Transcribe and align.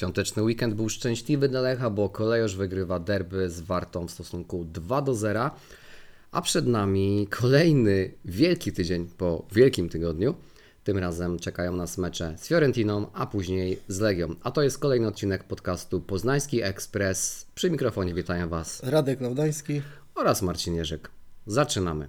Świąteczny 0.00 0.42
weekend 0.42 0.74
był 0.74 0.88
szczęśliwy 0.88 1.48
dla 1.48 1.60
Lecha, 1.60 1.90
bo 1.90 2.08
Kolejorz 2.08 2.56
wygrywa 2.56 2.98
derby 2.98 3.50
z 3.50 3.60
Wartą 3.60 4.06
w 4.06 4.10
stosunku 4.10 4.64
2 4.64 5.02
do 5.02 5.14
0. 5.14 5.50
A 6.32 6.42
przed 6.42 6.66
nami 6.66 7.26
kolejny 7.30 8.10
wielki 8.24 8.72
tydzień 8.72 9.08
po 9.18 9.46
wielkim 9.52 9.88
tygodniu. 9.88 10.34
Tym 10.84 10.98
razem 10.98 11.38
czekają 11.38 11.76
nas 11.76 11.98
mecze 11.98 12.34
z 12.38 12.48
Fiorentiną, 12.48 13.06
a 13.12 13.26
później 13.26 13.78
z 13.88 14.00
Legią. 14.00 14.34
A 14.42 14.50
to 14.50 14.62
jest 14.62 14.78
kolejny 14.78 15.06
odcinek 15.06 15.44
podcastu 15.44 16.00
Poznański 16.00 16.62
Ekspres. 16.62 17.46
Przy 17.54 17.70
mikrofonie 17.70 18.14
witają 18.14 18.48
Was 18.48 18.82
Radek 18.82 19.20
Laudański. 19.20 19.82
oraz 20.14 20.42
Marcin 20.42 20.74
Jerzyk. 20.74 21.10
Zaczynamy. 21.46 22.08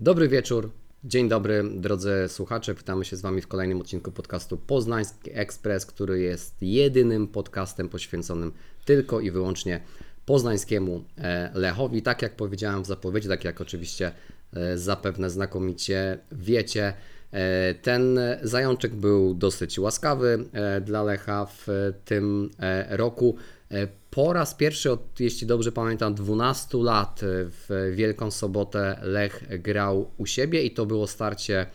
Dobry 0.00 0.28
wieczór, 0.28 0.70
dzień 1.04 1.28
dobry 1.28 1.64
drodzy 1.74 2.12
słuchacze. 2.28 2.74
Witamy 2.74 3.04
się 3.04 3.16
z 3.16 3.20
Wami 3.20 3.40
w 3.40 3.48
kolejnym 3.48 3.80
odcinku 3.80 4.12
podcastu 4.12 4.56
Poznański 4.56 5.30
Ekspres, 5.34 5.86
który 5.86 6.20
jest 6.20 6.54
jedynym 6.60 7.28
podcastem 7.28 7.88
poświęconym 7.88 8.52
tylko 8.84 9.20
i 9.20 9.30
wyłącznie 9.30 9.80
poznańskiemu 10.26 11.04
e, 11.18 11.50
Lechowi. 11.54 12.02
Tak 12.02 12.22
jak 12.22 12.36
powiedziałem 12.36 12.82
w 12.82 12.86
zapowiedzi, 12.86 13.28
tak 13.28 13.44
jak 13.44 13.60
oczywiście 13.60 14.12
e, 14.52 14.78
zapewne 14.78 15.30
znakomicie 15.30 16.18
wiecie, 16.32 16.94
e, 17.32 17.74
ten 17.74 18.18
zajączek 18.42 18.94
był 18.94 19.34
dosyć 19.34 19.78
łaskawy 19.78 20.44
dla 20.80 21.02
Lecha 21.02 21.46
w 21.46 21.92
tym 22.04 22.50
roku. 22.88 23.36
E, 23.70 23.88
Po 24.10 24.32
raz 24.32 24.54
pierwszy 24.54 24.92
od, 24.92 25.20
jeśli 25.20 25.46
dobrze 25.46 25.72
pamiętam, 25.72 26.14
12 26.14 26.78
lat 26.78 27.22
e, 27.22 27.26
w 27.44 27.92
Wielką 27.94 28.30
Sobotę 28.30 28.98
Lech 29.02 29.44
grał 29.62 30.10
u 30.16 30.26
siebie 30.26 30.62
i 30.62 30.70
to 30.70 30.86
było 30.86 31.06
starcie 31.06 31.66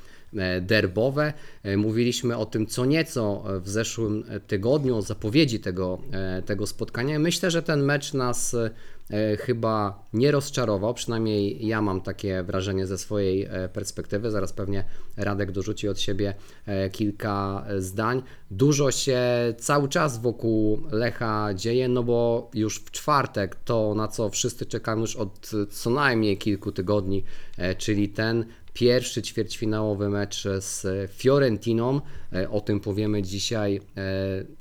derbowe. 0.62 1.34
E, 1.64 1.78
Mówiliśmy 1.78 2.38
o 2.38 2.46
tym 2.46 2.68
co 2.68 2.86
nieco 2.86 3.44
w 3.62 3.70
zeszłym 3.70 4.24
tygodniu, 4.48 4.98
o 4.98 5.02
zapowiedzi 5.02 5.60
tego, 5.60 6.00
e, 6.12 6.42
tego 6.42 6.68
spotkania. 6.68 7.20
Myślę, 7.20 7.52
że 7.52 7.64
ten 7.64 7.84
mecz 7.84 8.14
nas 8.14 8.54
e, 8.54 9.38
chyba 9.38 10.04
nie 10.14 10.32
rozczarował, 10.32 10.94
przynajmniej 10.94 11.68
ja 11.68 11.82
mam 11.82 12.02
takie 12.02 12.44
wrażenie 12.44 12.88
ze 12.88 12.98
swojej 12.98 13.44
e, 13.44 13.70
perspektywy. 13.70 14.32
Zaraz 14.32 14.54
pewnie 14.54 14.84
Radek 15.18 15.52
dorzuci 15.52 15.90
od 15.90 16.00
siebie 16.00 16.34
e, 16.66 16.90
kilka 16.90 17.66
e, 17.68 17.82
zdań. 17.82 18.24
Dużo 18.52 18.92
się 18.92 19.20
cały 19.58 19.90
czas 19.90 20.22
wokół 20.22 20.82
Lecha 20.92 21.54
dzieje, 21.54 21.88
no 21.88 22.04
bo 22.04 22.50
już 22.54 22.80
w 22.80 22.92
czwartek 22.92 23.56
to, 23.56 23.96
na 23.96 24.08
co 24.08 24.30
wszyscy 24.30 24.66
czekamy 24.66 25.02
już 25.02 25.16
od 25.16 25.52
e, 25.64 25.68
co 25.68 25.90
najmniej 25.90 26.38
kilku 26.38 26.72
tygodni, 26.72 27.24
e, 27.58 27.76
czyli 27.76 28.10
ten 28.10 28.46
pierwszy 28.74 29.22
ćwierćfinałowy 29.22 30.10
mecz 30.10 30.44
z 30.60 31.12
Fiorentiną. 31.12 32.02
E, 32.34 32.50
O 32.50 32.62
tym 32.62 32.80
powiemy 32.80 33.22
dzisiaj 33.22 33.82
e, 33.98 34.02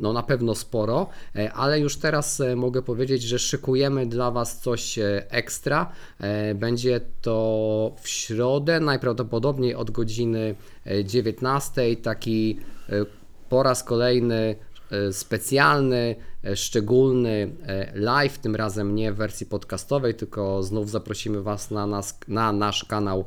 no 0.00 0.12
na 0.12 0.22
pewno 0.22 0.54
sporo, 0.54 1.08
e, 1.36 1.52
ale 1.52 1.80
już 1.80 1.96
teraz 1.96 2.42
mogę 2.56 2.82
powiedzieć, 2.82 3.22
że 3.22 3.38
szykujemy 3.38 4.06
dla 4.06 4.30
Was 4.30 4.60
coś 4.60 4.98
ekstra. 5.28 5.92
Będzie 6.54 7.00
to 7.20 7.96
w 8.00 8.08
środę, 8.08 8.80
najprawdopodobniej 8.80 9.74
od 9.74 9.90
godziny 9.90 10.54
e, 10.86 11.04
19. 11.04 11.96
Taki 11.96 12.58
po 13.48 13.62
raz 13.62 13.84
kolejny 13.84 14.56
specjalny, 15.12 16.16
szczególny 16.54 17.52
live, 17.94 18.38
tym 18.38 18.56
razem 18.56 18.94
nie 18.94 19.12
w 19.12 19.16
wersji 19.16 19.46
podcastowej, 19.46 20.14
tylko 20.14 20.62
znów 20.62 20.90
zaprosimy 20.90 21.42
Was 21.42 21.70
na, 21.70 21.86
nas, 21.86 22.18
na 22.28 22.52
nasz 22.52 22.84
kanał 22.84 23.24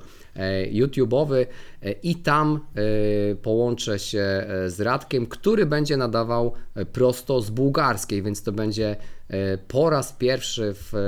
YouTube'owy 0.72 1.46
e, 1.82 1.92
i 1.92 2.16
tam 2.16 2.60
e, 2.76 3.36
połączę 3.36 4.00
się 4.00 4.20
e, 4.20 4.70
z 4.70 4.82
Radkiem, 4.82 5.28
który 5.28 5.66
będzie 5.66 5.98
nadawał 5.98 6.54
e, 6.76 6.86
prosto 6.86 7.42
z 7.42 7.50
bułgarskiej, 7.50 8.22
więc 8.22 8.44
to 8.44 8.52
będzie 8.52 8.96
e, 9.28 9.58
po 9.58 9.90
raz 9.90 10.14
pierwszy 10.14 10.74
w 10.74 10.94
e, 10.96 11.00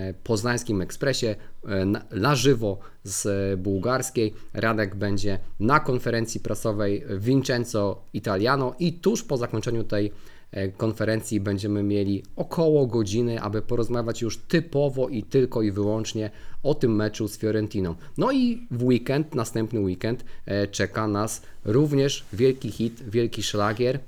e, 0.00 0.14
Poznańskim 0.14 0.80
Ekspresie 0.80 1.36
e, 1.64 1.84
na, 2.10 2.34
żywo 2.34 2.78
z 3.04 3.26
e, 3.26 3.56
bułgarskiej. 3.56 4.34
Radek 4.54 4.94
będzie 4.94 5.38
na 5.60 5.80
konferencji 5.80 6.40
prasowej 6.40 7.04
Vincenzo 7.18 8.04
Italiano 8.12 8.74
i 8.78 8.92
tuż 8.92 9.22
po 9.22 9.36
zakończeniu 9.36 9.84
tej 9.84 10.06
e, 10.06 10.10
konferencji 10.76 11.40
będziemy 11.40 11.82
mieli 11.82 12.22
około 12.36 12.86
godziny, 12.86 13.40
aby 13.40 13.62
porozmawiać 13.62 14.22
już 14.22 14.38
typowo 14.38 15.08
i 15.08 15.22
tylko 15.22 15.62
i 15.62 15.70
wyłącznie 15.70 16.30
o 16.62 16.74
tym 16.74 16.96
meczu 16.96 17.28
z 17.28 17.38
Fiorentiną. 17.38 17.94
No 18.18 18.32
i 18.32 18.66
w 18.70 18.84
weekend, 18.84 19.34
następny 19.34 19.80
weekend 19.80 20.24
e, 20.46 20.68
czeka 20.68 21.08
nas 21.08 21.42
również 21.64 22.24
wielki 22.32 22.70
hit, 22.70 23.02
wielki 23.08 23.42
szlagier, 23.42 24.00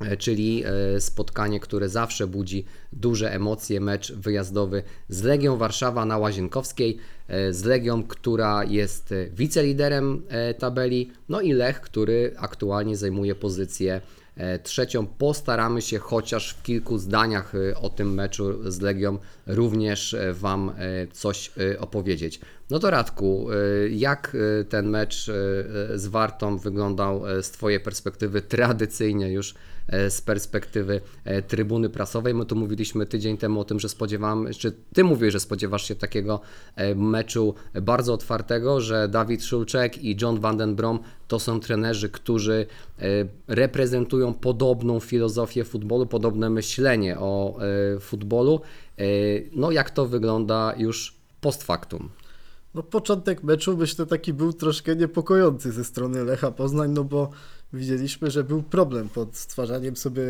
e, 0.00 0.16
czyli 0.16 0.64
e, 0.64 1.00
spotkanie, 1.00 1.60
które 1.60 1.88
zawsze 1.88 2.26
budzi 2.26 2.64
duże 2.92 3.32
emocje, 3.32 3.80
mecz 3.80 4.12
wyjazdowy 4.12 4.82
z 5.08 5.22
Legią 5.22 5.56
Warszawa 5.56 6.04
na 6.04 6.18
Łazienkowskiej, 6.18 6.98
e, 7.28 7.52
z 7.52 7.64
Legią, 7.64 8.02
która 8.02 8.64
jest 8.64 9.12
e, 9.12 9.26
wiceliderem 9.30 10.22
e, 10.28 10.54
tabeli, 10.54 11.10
no 11.28 11.40
i 11.40 11.52
Lech, 11.52 11.80
który 11.80 12.34
aktualnie 12.36 12.96
zajmuje 12.96 13.34
pozycję 13.34 13.94
e, 13.94 14.17
trzecią. 14.62 15.06
Postaramy 15.06 15.82
się 15.82 15.98
chociaż 15.98 16.50
w 16.50 16.62
kilku 16.62 16.98
zdaniach 16.98 17.54
e, 17.54 17.76
o 17.76 17.88
tym 17.88 18.14
meczu 18.14 18.70
z 18.70 18.80
Legią 18.80 19.18
również 19.46 20.14
e, 20.14 20.32
Wam 20.32 20.70
e, 20.70 21.06
coś 21.12 21.50
e, 21.72 21.80
opowiedzieć. 21.80 22.40
No 22.70 22.78
to 22.78 22.90
Radku, 22.90 23.48
e, 23.50 23.88
jak 23.88 24.36
e, 24.60 24.64
ten 24.64 24.88
mecz 24.88 25.28
e, 25.28 25.32
z 25.98 26.06
Wartą 26.06 26.58
wyglądał 26.58 27.22
z 27.42 27.50
Twojej 27.50 27.80
perspektywy 27.80 28.42
tradycyjnie 28.42 29.32
już 29.32 29.54
z 30.08 30.20
perspektywy 30.20 31.00
trybuny 31.48 31.90
prasowej. 31.90 32.34
My 32.34 32.46
tu 32.46 32.56
mówiliśmy 32.56 33.06
tydzień 33.06 33.36
temu 33.36 33.60
o 33.60 33.64
tym, 33.64 33.80
że 33.80 33.88
spodziewam, 33.88 34.48
czy 34.58 34.72
Ty 34.94 35.04
mówisz, 35.04 35.32
że 35.32 35.40
spodziewasz 35.40 35.88
się 35.88 35.94
takiego 35.94 36.40
meczu 36.96 37.54
bardzo 37.82 38.14
otwartego, 38.14 38.80
że 38.80 39.08
Dawid 39.08 39.44
Szulczek 39.44 40.04
i 40.04 40.16
John 40.22 40.40
Van 40.40 40.56
den 40.56 40.76
Brom 40.76 40.98
to 41.28 41.38
są 41.38 41.60
trenerzy, 41.60 42.08
którzy 42.08 42.66
reprezentują 43.46 44.34
podobną 44.34 45.00
filozofię 45.00 45.64
futbolu, 45.64 46.06
podobne 46.06 46.50
myślenie 46.50 47.18
o 47.18 47.58
futbolu. 48.00 48.60
No 49.52 49.70
jak 49.70 49.90
to 49.90 50.06
wygląda 50.06 50.74
już 50.76 51.14
post 51.40 51.62
factum? 51.62 52.08
No 52.74 52.82
początek 52.82 53.42
meczu 53.42 53.76
myślę 53.76 54.06
taki 54.06 54.32
był 54.32 54.52
troszkę 54.52 54.96
niepokojący 54.96 55.72
ze 55.72 55.84
strony 55.84 56.24
Lecha 56.24 56.50
Poznań, 56.50 56.90
no 56.90 57.04
bo 57.04 57.30
widzieliśmy, 57.72 58.30
że 58.30 58.44
był 58.44 58.62
problem 58.62 59.08
pod 59.08 59.36
stwarzaniem 59.36 59.96
sobie, 59.96 60.22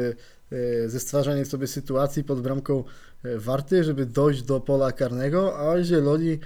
ze 0.87 1.01
stwarzaniem 1.01 1.47
sobie 1.47 1.67
sytuacji 1.67 2.25
pod 2.25 2.41
bramką 2.41 2.85
e, 3.25 3.39
Warty, 3.39 3.85
żeby 3.85 4.07
dojść 4.07 4.43
do 4.43 4.61
pola 4.61 4.93
karnego, 4.93 5.59
a 5.59 5.83
Zieloni 5.83 6.33
e, 6.33 6.39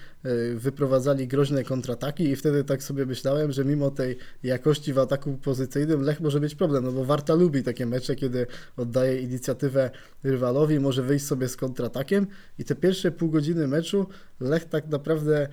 wyprowadzali 0.55 1.29
groźne 1.29 1.65
kontrataki 1.65 2.25
i 2.25 2.37
wtedy 2.37 2.65
tak 2.65 2.83
sobie 2.83 3.07
myślałem, 3.07 3.53
że 3.53 3.65
mimo 3.65 3.91
tej 3.91 4.19
jakości 4.43 4.93
w 4.93 4.99
ataku 4.99 5.39
pozycyjnym 5.43 6.03
Lech 6.03 6.21
może 6.21 6.41
mieć 6.41 6.55
problem, 6.55 6.85
no 6.85 6.93
bo 6.93 7.05
Warta 7.05 7.35
lubi 7.35 7.63
takie 7.63 7.87
mecze, 7.87 8.17
kiedy 8.17 8.47
oddaje 8.77 9.21
inicjatywę 9.21 9.91
rywalowi, 10.25 10.81
może 10.81 11.03
wyjść 11.03 11.27
sobie 11.27 11.49
z 11.49 11.57
kontratakiem 11.57 12.27
i 12.59 12.65
te 12.65 12.75
pierwsze 12.75 13.11
pół 13.11 13.31
godziny 13.31 13.69
meczu 13.69 14.07
Lech 14.41 14.65
tak 14.65 14.89
naprawdę 14.89 15.49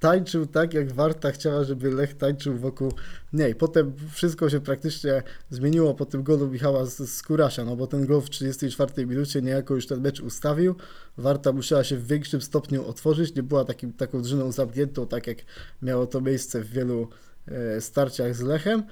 tańczył 0.00 0.46
tak, 0.46 0.74
jak 0.74 0.92
Warta 0.92 1.30
chciała, 1.30 1.64
żeby 1.64 1.90
Lech 1.90 2.14
tańczył 2.14 2.56
wokół 2.56 2.92
niej. 3.32 3.54
Potem 3.54 3.92
wszystko 4.12 4.50
się 4.50 4.60
praktycznie 4.60 5.22
zmieniło 5.50 5.94
po 5.94 6.06
tym 6.06 6.22
golu 6.22 6.48
Michała 6.48 6.86
z, 6.86 7.10
z 7.10 7.22
Kurasia, 7.22 7.64
no 7.64 7.76
bo 7.76 7.86
ten 7.86 8.06
gol 8.06 8.20
w 8.20 8.30
34 8.30 9.06
minucie 9.06 9.42
niejako 9.42 9.74
już 9.74 9.86
ten 9.86 10.00
mecz 10.00 10.20
ustawił. 10.20 10.74
Warta 11.16 11.52
musiała 11.52 11.84
się 11.84 11.96
w 11.96 12.06
większym 12.06 12.40
stopniu 12.40 12.88
otworzyć, 12.88 13.34
nie 13.34 13.42
była 13.42 13.64
takim, 13.64 13.92
taką 13.92 14.18
drużyną 14.18 14.52
zamkniętą, 14.52 15.06
tak 15.06 15.26
jak 15.26 15.38
miało 15.82 16.06
to 16.06 16.20
miejsce 16.20 16.60
w 16.60 16.70
wielu 16.70 17.08
e, 17.48 17.80
starciach 17.80 18.36
z 18.36 18.40
Lechem. 18.40 18.82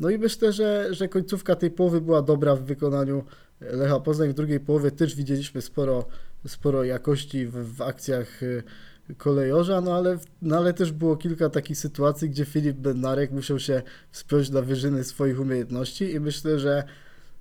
No 0.00 0.10
i 0.10 0.18
myślę, 0.18 0.52
że, 0.52 0.94
że 0.94 1.08
końcówka 1.08 1.56
tej 1.56 1.70
połowy 1.70 2.00
była 2.00 2.22
dobra 2.22 2.56
w 2.56 2.62
wykonaniu 2.62 3.24
Lecha 3.60 4.00
Poznań. 4.00 4.28
W 4.28 4.34
drugiej 4.34 4.60
połowie 4.60 4.90
też 4.90 5.14
widzieliśmy 5.14 5.62
sporo, 5.62 6.04
sporo 6.46 6.84
jakości 6.84 7.46
w, 7.46 7.76
w 7.76 7.82
akcjach 7.82 8.42
e, 8.42 8.62
kolejorza, 9.16 9.80
no 9.80 9.96
ale, 9.96 10.18
no 10.42 10.56
ale 10.56 10.74
też 10.74 10.92
było 10.92 11.16
kilka 11.16 11.50
takich 11.50 11.78
sytuacji, 11.78 12.30
gdzie 12.30 12.44
Filip 12.44 12.76
Bednarek 12.76 13.30
musiał 13.30 13.58
się 13.58 13.82
wspiąć 14.10 14.50
na 14.50 14.62
wyżyny 14.62 15.04
swoich 15.04 15.40
umiejętności 15.40 16.12
i 16.12 16.20
myślę, 16.20 16.58
że 16.58 16.84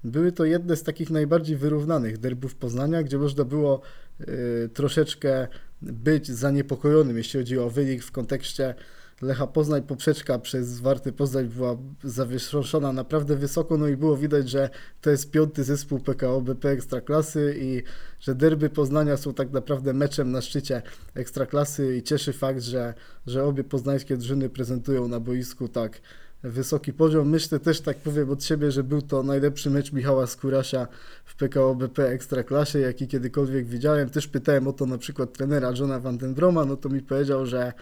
były 0.04 0.32
to 0.32 0.46
jedne 0.46 0.76
z 0.76 0.84
takich 0.84 1.10
najbardziej 1.10 1.58
wyrównanych 1.58 2.18
derbów 2.18 2.56
Poznania, 2.56 3.04
gdzie 3.04 3.18
można 3.18 3.44
było 3.44 3.82
y, 4.22 4.70
troszeczkę 4.74 5.48
być 5.82 6.28
zaniepokojonym, 6.28 7.18
jeśli 7.18 7.40
chodzi 7.40 7.60
o 7.60 7.70
wynik 7.70 8.04
w 8.04 8.12
kontekście 8.12 8.76
Lecha 9.22 9.48
Poznań, 9.48 9.84
poprzeczka 9.84 10.40
przez 10.40 10.80
Warty 10.80 11.12
Poznań 11.12 11.46
była 11.46 11.78
zawieszona 12.04 12.94
naprawdę 12.94 13.36
wysoko, 13.36 13.78
no 13.78 13.88
i 13.88 13.98
było 13.98 14.18
widać, 14.18 14.50
że 14.50 14.70
to 15.02 15.10
jest 15.10 15.32
piąty 15.32 15.64
zespół 15.64 16.00
PKO 16.00 16.42
BP 16.42 16.70
Ekstraklasy 16.70 17.56
i 17.60 17.84
że 18.20 18.36
derby 18.36 18.70
Poznania 18.70 19.18
są 19.18 19.34
tak 19.34 19.52
naprawdę 19.52 19.94
meczem 19.94 20.32
na 20.32 20.42
szczycie 20.42 20.82
Ekstraklasy 21.16 21.98
i 21.98 22.04
cieszy 22.04 22.34
fakt, 22.34 22.62
że, 22.62 22.94
że 23.28 23.44
obie 23.44 23.64
poznańskie 23.64 24.18
drużyny 24.18 24.50
prezentują 24.50 25.08
na 25.08 25.20
boisku 25.20 25.68
tak 25.68 26.02
wysoki 26.44 26.94
poziom. 26.94 27.30
Myślę 27.30 27.60
też, 27.60 27.82
tak 27.82 27.98
powiem 27.98 28.30
od 28.30 28.44
siebie, 28.44 28.72
że 28.72 28.84
był 28.84 29.02
to 29.02 29.24
najlepszy 29.24 29.70
mecz 29.70 29.92
Michała 29.92 30.28
Skurasia 30.28 30.88
w 31.26 31.36
PKO 31.36 31.76
BP 31.76 32.10
Ekstraklasie, 32.10 32.80
jaki 32.80 33.08
kiedykolwiek 33.08 33.66
widziałem. 33.66 34.10
Też 34.10 34.28
pytałem 34.28 34.68
o 34.68 34.74
to 34.74 34.86
na 34.86 34.98
przykład 34.98 35.34
trenera 35.34 35.72
Johna 35.80 36.00
Van 36.00 36.18
Den 36.18 36.34
Broma, 36.34 36.66
no 36.66 36.78
to 36.78 36.90
mi 36.90 37.02
powiedział, 37.02 37.46
że 37.46 37.74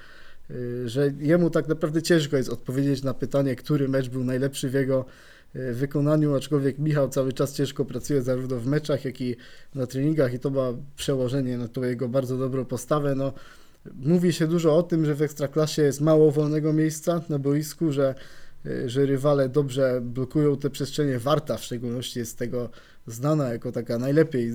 że 0.86 1.14
jemu 1.20 1.50
tak 1.50 1.68
naprawdę 1.68 2.02
ciężko 2.02 2.38
jest 2.38 2.50
odpowiedzieć 2.50 3.04
na 3.04 3.14
pytanie, 3.14 3.56
który 3.56 3.90
mecz 3.90 4.10
był 4.10 4.24
najlepszy 4.24 4.70
w 4.70 4.74
jego 4.74 5.06
y, 5.56 5.74
wykonaniu, 5.74 6.36
aczkolwiek 6.36 6.80
Michał 6.80 7.10
cały 7.10 7.34
czas 7.34 7.54
ciężko 7.54 7.86
pracuje 7.86 8.22
zarówno 8.22 8.58
w 8.60 8.68
meczach, 8.68 9.06
jak 9.06 9.22
i 9.22 9.36
na 9.76 9.88
treningach 9.88 10.34
i 10.34 10.40
to 10.40 10.50
ma 10.50 10.74
przełożenie 10.96 11.58
na 11.58 11.68
tą 11.68 11.84
jego 11.84 12.10
bardzo 12.10 12.38
dobrą 12.38 12.66
postawę. 12.66 13.16
No, 13.16 13.34
mówi 13.96 14.34
się 14.34 14.48
dużo 14.48 14.78
o 14.78 14.84
tym, 14.84 15.06
że 15.06 15.16
w 15.16 15.22
Ekstraklasie 15.22 15.82
jest 15.82 16.02
mało 16.02 16.32
wolnego 16.32 16.74
miejsca 16.74 17.22
na 17.30 17.40
boisku, 17.40 17.92
że 17.92 18.16
Y, 18.66 18.90
że 18.90 19.06
rywale 19.06 19.50
dobrze 19.50 20.02
blokują 20.02 20.58
te 20.58 20.70
przestrzenie. 20.70 21.20
Warta 21.20 21.58
w 21.58 21.64
szczególności 21.64 22.20
jest 22.20 22.38
tego 22.38 22.70
znana 23.08 23.54
jako 23.54 23.72
taka 23.72 23.98
najlepiej 24.00 24.52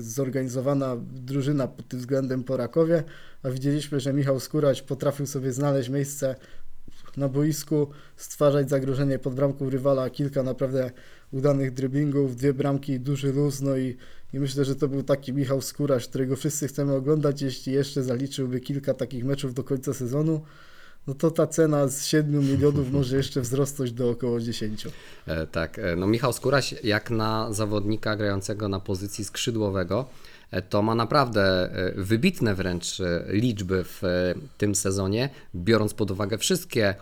zorganizowana 0.00 0.96
drużyna 1.12 1.68
pod 1.68 1.88
tym 1.88 2.00
względem 2.00 2.44
po 2.44 2.56
Rakowie, 2.56 3.04
a 3.42 3.50
widzieliśmy, 3.50 4.00
że 4.00 4.12
Michał 4.12 4.40
Skórać 4.40 4.82
potrafił 4.82 5.26
sobie 5.26 5.52
znaleźć 5.52 5.88
miejsce 5.88 6.34
na 7.16 7.28
boisku, 7.28 7.86
stwarzać 8.16 8.70
zagrożenie 8.70 9.18
pod 9.18 9.34
bramką 9.34 9.70
rywala, 9.70 10.10
kilka 10.10 10.42
naprawdę 10.42 10.90
udanych 11.32 11.74
driblingów, 11.74 12.36
dwie 12.36 12.54
bramki, 12.54 13.00
duży 13.00 13.32
luz, 13.32 13.60
no 13.60 13.76
i, 13.76 13.96
i 14.32 14.40
myślę, 14.40 14.64
że 14.64 14.76
to 14.76 14.88
był 14.88 15.02
taki 15.02 15.32
Michał 15.32 15.60
Skóraś, 15.60 16.08
którego 16.08 16.36
wszyscy 16.36 16.68
chcemy 16.68 16.94
oglądać, 16.94 17.42
jeśli 17.42 17.72
jeszcze 17.72 18.02
zaliczyłby 18.02 18.60
kilka 18.60 18.94
takich 18.94 19.24
meczów 19.24 19.54
do 19.54 19.64
końca 19.64 19.94
sezonu 19.94 20.40
no 21.06 21.14
to 21.14 21.30
ta 21.30 21.46
cena 21.46 21.88
z 21.88 22.06
7 22.06 22.40
milionów 22.40 22.92
może 22.92 23.16
jeszcze 23.16 23.40
wzrosnąć 23.40 23.92
do 23.92 24.10
około 24.10 24.40
10. 24.40 24.86
E, 25.26 25.46
tak, 25.46 25.78
e, 25.78 25.96
no 25.96 26.06
Michał 26.06 26.32
Skóraś 26.32 26.74
jak 26.84 27.10
na 27.10 27.52
zawodnika 27.52 28.16
grającego 28.16 28.68
na 28.68 28.80
pozycji 28.80 29.24
skrzydłowego, 29.24 30.06
e, 30.50 30.62
to 30.62 30.82
ma 30.82 30.94
naprawdę 30.94 31.70
wybitne 31.96 32.54
wręcz 32.54 32.98
liczby 33.28 33.84
w 33.84 34.02
tym 34.58 34.74
sezonie, 34.74 35.30
biorąc 35.54 35.94
pod 35.94 36.10
uwagę 36.10 36.38
wszystkie 36.38 36.94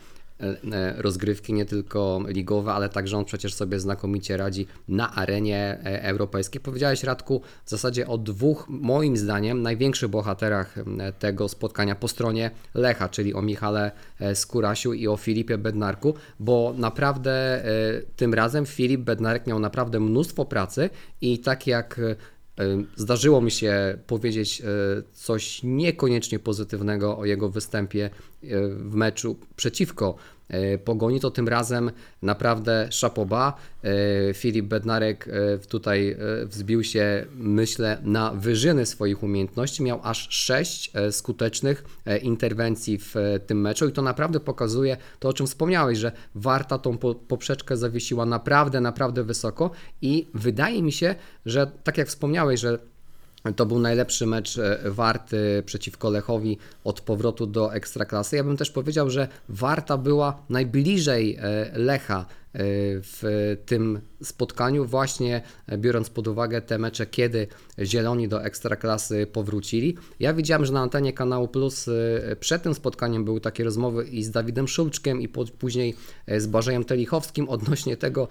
rozgrywki, 0.96 1.52
nie 1.52 1.64
tylko 1.64 2.20
ligowe, 2.26 2.72
ale 2.72 2.88
także 2.88 3.18
on 3.18 3.24
przecież 3.24 3.54
sobie 3.54 3.80
znakomicie 3.80 4.36
radzi 4.36 4.66
na 4.88 5.14
arenie 5.14 5.78
e, 5.84 6.02
europejskiej. 6.02 6.60
Powiedziałeś 6.60 7.04
Radku 7.04 7.42
w 7.64 7.70
zasadzie 7.70 8.06
o 8.06 8.18
dwóch, 8.18 8.66
moim 8.68 9.16
zdaniem, 9.16 9.62
największych 9.62 10.08
bohaterach 10.08 10.74
tego 11.18 11.48
spotkania 11.48 11.94
po 11.94 12.08
stronie 12.08 12.50
Lecha, 12.74 13.08
czyli 13.08 13.34
o 13.34 13.42
Michale 13.42 13.92
Skurasiu 14.34 14.92
i 14.92 15.08
o 15.08 15.16
Filipie 15.16 15.58
Bednarku, 15.58 16.14
bo 16.40 16.74
naprawdę 16.76 17.62
tym 18.16 18.34
razem 18.34 18.66
Filip 18.66 19.00
Bednarek 19.00 19.46
miał 19.46 19.58
naprawdę 19.60 20.00
mnóstwo 20.00 20.44
pracy 20.44 20.90
i 21.20 21.38
tak 21.38 21.66
jak 21.66 22.00
Zdarzyło 22.96 23.40
mi 23.40 23.50
się 23.50 23.98
powiedzieć 24.06 24.62
coś 25.12 25.60
niekoniecznie 25.62 26.38
pozytywnego 26.38 27.18
o 27.18 27.24
jego 27.24 27.48
występie 27.48 28.10
w 28.78 28.94
meczu 28.94 29.36
przeciwko 29.56 30.14
E, 30.14 30.37
pogoni, 30.84 31.20
to 31.20 31.30
tym 31.30 31.48
razem 31.48 31.90
naprawdę 32.22 32.88
szapoba. 32.90 33.54
E, 33.84 34.34
Filip 34.34 34.66
Bednarek 34.66 35.28
e, 35.28 35.58
tutaj 35.58 36.16
wzbił 36.44 36.84
się, 36.84 37.26
myślę, 37.34 37.98
na 38.02 38.32
wyżyny 38.34 38.86
swoich 38.86 39.22
umiejętności. 39.22 39.82
Miał 39.82 40.00
aż 40.02 40.30
sześć 40.30 40.92
skutecznych 41.10 41.84
interwencji 42.22 42.98
w 42.98 43.14
tym 43.46 43.60
meczu 43.60 43.88
i 43.88 43.92
to 43.92 44.02
naprawdę 44.02 44.40
pokazuje 44.40 44.96
to, 45.18 45.28
o 45.28 45.32
czym 45.32 45.46
wspomniałeś, 45.46 45.98
że 45.98 46.12
Warta 46.34 46.78
tą 46.78 46.98
poprzeczkę 47.28 47.76
zawiesiła 47.76 48.26
naprawdę, 48.26 48.80
naprawdę 48.80 49.24
wysoko 49.24 49.70
i 50.02 50.28
wydaje 50.34 50.82
mi 50.82 50.92
się, 50.92 51.14
że 51.46 51.70
tak 51.84 51.98
jak 51.98 52.08
wspomniałeś, 52.08 52.60
że 52.60 52.78
to 53.56 53.66
był 53.66 53.78
najlepszy 53.78 54.26
mecz 54.26 54.58
e, 54.58 54.78
Warty 54.84 55.62
przeciwko 55.66 56.10
Lechowi 56.10 56.58
od 56.84 57.00
powrotu 57.00 57.46
do 57.46 57.74
Ekstraklasy. 57.74 58.36
Ja 58.36 58.44
bym 58.44 58.56
też 58.56 58.70
powiedział, 58.70 59.10
że 59.10 59.28
Warta 59.48 59.98
była 59.98 60.42
najbliżej 60.48 61.36
e, 61.36 61.70
Lecha 61.74 62.26
w 62.54 63.56
tym 63.66 64.00
spotkaniu, 64.22 64.84
właśnie 64.84 65.42
biorąc 65.78 66.10
pod 66.10 66.28
uwagę 66.28 66.62
te 66.62 66.78
mecze, 66.78 67.06
kiedy 67.06 67.46
Zieloni 67.82 68.28
do 68.28 68.44
Ekstraklasy 68.44 69.26
powrócili. 69.26 69.96
Ja 70.20 70.34
widziałem, 70.34 70.66
że 70.66 70.72
na 70.72 70.80
antenie 70.80 71.12
kanału 71.12 71.48
Plus 71.48 71.88
e, 71.88 72.36
przed 72.36 72.62
tym 72.62 72.74
spotkaniem 72.74 73.24
były 73.24 73.40
takie 73.40 73.64
rozmowy 73.64 74.04
i 74.04 74.24
z 74.24 74.30
Dawidem 74.30 74.68
Szulczkiem 74.68 75.20
i 75.20 75.28
później 75.58 75.94
e, 76.26 76.40
z 76.40 76.46
Błażejem 76.46 76.84
Telichowskim 76.84 77.48
odnośnie 77.48 77.96
tego, 77.96 78.28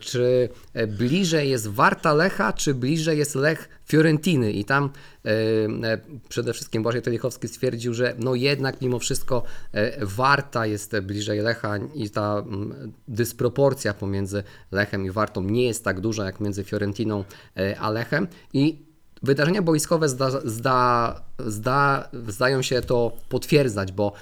czy 0.00 0.48
bliżej 0.88 1.50
jest 1.50 1.68
Warta 1.68 2.14
Lecha, 2.14 2.52
czy 2.52 2.74
bliżej 2.74 3.18
jest 3.18 3.34
Lech 3.34 3.68
Fiorentiny 3.84 4.52
i 4.52 4.64
tam 4.64 4.90
przede 6.28 6.52
wszystkim 6.52 6.82
Błażej 6.82 7.02
Telichowski 7.02 7.48
stwierdził, 7.48 7.94
że 7.94 8.14
no 8.18 8.34
jednak 8.34 8.80
mimo 8.80 8.98
wszystko 8.98 9.42
Warta 10.00 10.66
jest 10.66 11.00
bliżej 11.00 11.40
Lecha 11.40 11.76
i 11.94 12.10
ta 12.10 12.44
dysproporcja 13.08 13.57
proporcja 13.58 13.94
pomiędzy 13.94 14.42
Lechem 14.72 15.06
i 15.06 15.10
Wartą 15.10 15.42
nie 15.42 15.66
jest 15.66 15.84
tak 15.84 16.00
duża 16.00 16.24
jak 16.24 16.40
między 16.40 16.64
Fiorentiną 16.64 17.24
e, 17.56 17.80
a 17.80 17.90
Lechem. 17.90 18.26
I 18.52 18.78
wydarzenia 19.22 19.62
boiskowe 19.62 20.08
zda, 20.08 20.30
zda, 20.44 21.20
zda, 21.38 22.08
zdają 22.28 22.62
się 22.62 22.80
to 22.82 23.12
potwierdzać, 23.28 23.92
bo 23.92 24.12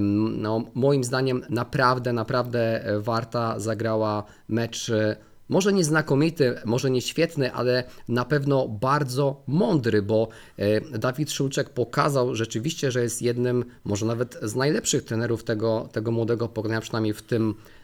no, 0.00 0.64
moim 0.74 1.04
zdaniem 1.04 1.42
naprawdę, 1.50 2.12
naprawdę 2.12 2.84
Warta 2.98 3.60
zagrała 3.60 4.24
mecz 4.48 4.90
e, 4.90 5.16
może 5.48 5.72
nie 5.72 5.84
znakomity, 5.84 6.54
może 6.64 6.90
nie 6.90 7.02
świetny, 7.02 7.52
ale 7.52 7.84
na 8.08 8.24
pewno 8.24 8.68
bardzo 8.68 9.42
mądry, 9.46 10.02
bo 10.02 10.28
e, 10.56 10.98
Dawid 10.98 11.32
Szulczek 11.32 11.70
pokazał 11.70 12.34
rzeczywiście, 12.34 12.90
że 12.90 13.02
jest 13.02 13.22
jednym, 13.22 13.64
może 13.84 14.06
nawet 14.06 14.38
z 14.42 14.54
najlepszych 14.54 15.04
trenerów 15.04 15.44
tego, 15.44 15.88
tego 15.92 16.10
młodego 16.10 16.48
pokolenia, 16.48 16.80
przynajmniej 16.80 17.14
w 17.14 17.22
tym 17.22 17.54
E, 17.54 17.83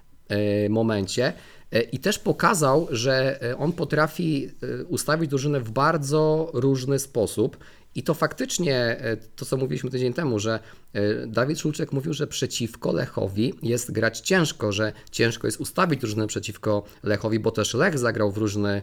momencie. 0.68 1.34
E, 1.72 1.80
I 1.80 1.98
też 1.98 2.18
pokazał, 2.18 2.88
że 2.90 3.42
e, 3.42 3.58
on 3.58 3.72
potrafi 3.72 4.50
ustawić 4.88 5.30
drużynę 5.30 5.60
w 5.60 5.70
bardzo 5.70 6.50
różny 6.54 6.98
sposób. 6.98 7.56
I 7.94 8.02
to 8.02 8.14
faktycznie, 8.14 9.00
to 9.36 9.44
co 9.44 9.56
mówiliśmy 9.56 9.90
tydzień 9.90 10.12
temu, 10.12 10.38
że 10.38 10.60
Dawid 11.26 11.58
Szulczek 11.58 11.92
mówił, 11.92 12.12
że 12.12 12.26
przeciwko 12.26 12.92
Lechowi 12.92 13.54
jest 13.62 13.92
grać 13.92 14.20
ciężko, 14.20 14.72
że 14.72 14.92
ciężko 15.10 15.46
jest 15.46 15.60
ustawić 15.60 16.00
drużynę 16.00 16.26
przeciwko 16.26 16.82
Lechowi, 17.02 17.38
bo 17.38 17.50
też 17.50 17.74
Lech 17.74 17.98
zagrał 17.98 18.32
w 18.32 18.38
różny 18.38 18.82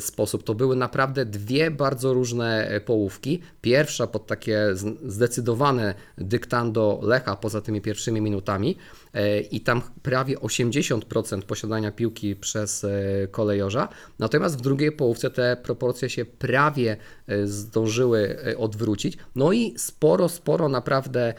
sposób. 0.00 0.44
To 0.44 0.54
były 0.54 0.76
naprawdę 0.76 1.26
dwie 1.26 1.70
bardzo 1.70 2.14
różne 2.14 2.80
połówki. 2.86 3.40
Pierwsza 3.60 4.06
pod 4.06 4.26
takie 4.26 4.66
zdecydowane 5.06 5.94
dyktando 6.18 7.00
Lecha 7.02 7.36
poza 7.36 7.60
tymi 7.60 7.80
pierwszymi 7.80 8.20
minutami, 8.20 8.76
E, 9.14 9.40
i 9.40 9.60
tam 9.60 9.82
prawie 10.02 10.36
80% 10.36 11.42
posiadania 11.42 11.92
piłki 11.92 12.09
przez 12.40 12.84
e, 12.84 12.88
kolejorza. 13.30 13.88
Natomiast 14.18 14.58
w 14.58 14.60
drugiej 14.60 14.92
połówce 14.92 15.30
te 15.30 15.56
proporcje 15.62 16.10
się 16.10 16.24
prawie 16.24 16.96
e, 17.26 17.46
zdążyły 17.46 18.38
odwrócić. 18.58 19.18
No 19.34 19.52
i 19.52 19.74
sporo, 19.78 20.28
sporo 20.28 20.68
naprawdę 20.68 21.34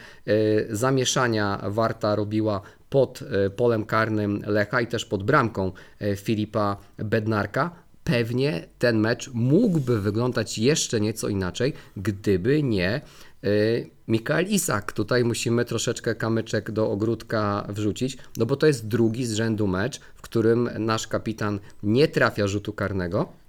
zamieszania 0.70 1.62
Warta 1.68 2.16
robiła 2.16 2.62
pod 2.90 3.20
polem 3.56 3.86
karnym 3.86 4.42
Lecha 4.48 4.82
i 4.82 4.88
też 4.88 5.06
pod 5.06 5.24
bramką 5.24 5.72
Filipa 6.16 6.78
Bednarka 6.98 7.72
pewnie 8.04 8.68
ten 8.80 9.00
mecz 9.00 9.30
mógłby 9.34 10.02
wyglądać 10.02 10.58
jeszcze 10.58 11.02
nieco 11.02 11.28
inaczej, 11.28 11.74
gdyby 11.98 12.64
nie 12.64 13.02
Mikael 14.08 14.46
Isak, 14.46 14.92
tutaj 14.92 15.24
musimy 15.24 15.66
troszeczkę 15.66 16.16
kamyczek 16.16 16.72
do 16.72 16.92
ogródka 16.92 17.68
wrzucić, 17.70 18.18
no 18.38 18.46
bo 18.46 18.56
to 18.56 18.68
jest 18.68 18.88
drugi 18.88 19.26
z 19.26 19.34
rzędu 19.34 19.68
mecz, 19.68 20.00
w 20.16 20.22
którym 20.22 20.70
nasz 20.80 21.08
kapitan 21.08 21.60
nie 21.84 22.08
trafia 22.08 22.48
rzutu 22.48 22.74
karnego. 22.74 23.42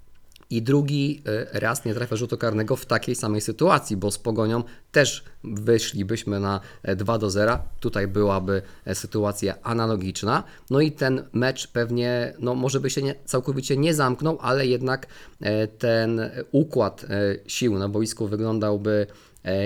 I 0.53 0.63
drugi 0.63 1.23
y, 1.55 1.61
raz 1.61 1.85
nie 1.85 1.95
trafia 1.95 2.17
rzutu 2.17 2.39
karnego 2.39 2.77
w 2.77 2.87
takiej 2.87 3.15
samej 3.15 3.41
sytuacji, 3.41 3.97
bo 3.97 4.11
z 4.11 4.19
pogonią 4.19 4.63
też 4.93 5.25
wyszlibyśmy 5.45 6.41
na 6.41 6.61
2 6.97 7.15
e, 7.15 7.19
do 7.19 7.31
0. 7.31 7.59
Tutaj 7.81 8.09
byłaby 8.09 8.63
e, 8.85 8.95
sytuacja 8.95 9.63
analogiczna. 9.63 10.45
No 10.71 10.81
i 10.81 10.93
ten 10.93 11.25
mecz 11.33 11.69
pewnie, 11.69 12.35
no 12.39 12.55
może 12.55 12.81
by 12.81 12.91
się 12.91 13.03
nie, 13.03 13.15
całkowicie 13.25 13.77
nie 13.77 13.95
zamknął, 13.95 14.39
ale 14.41 14.67
jednak 14.67 15.07
e, 15.41 15.69
ten 15.69 16.21
układ 16.51 17.07
sił 17.47 17.79
na 17.79 17.89
boisku 17.89 18.27
wyglądałby 18.27 19.07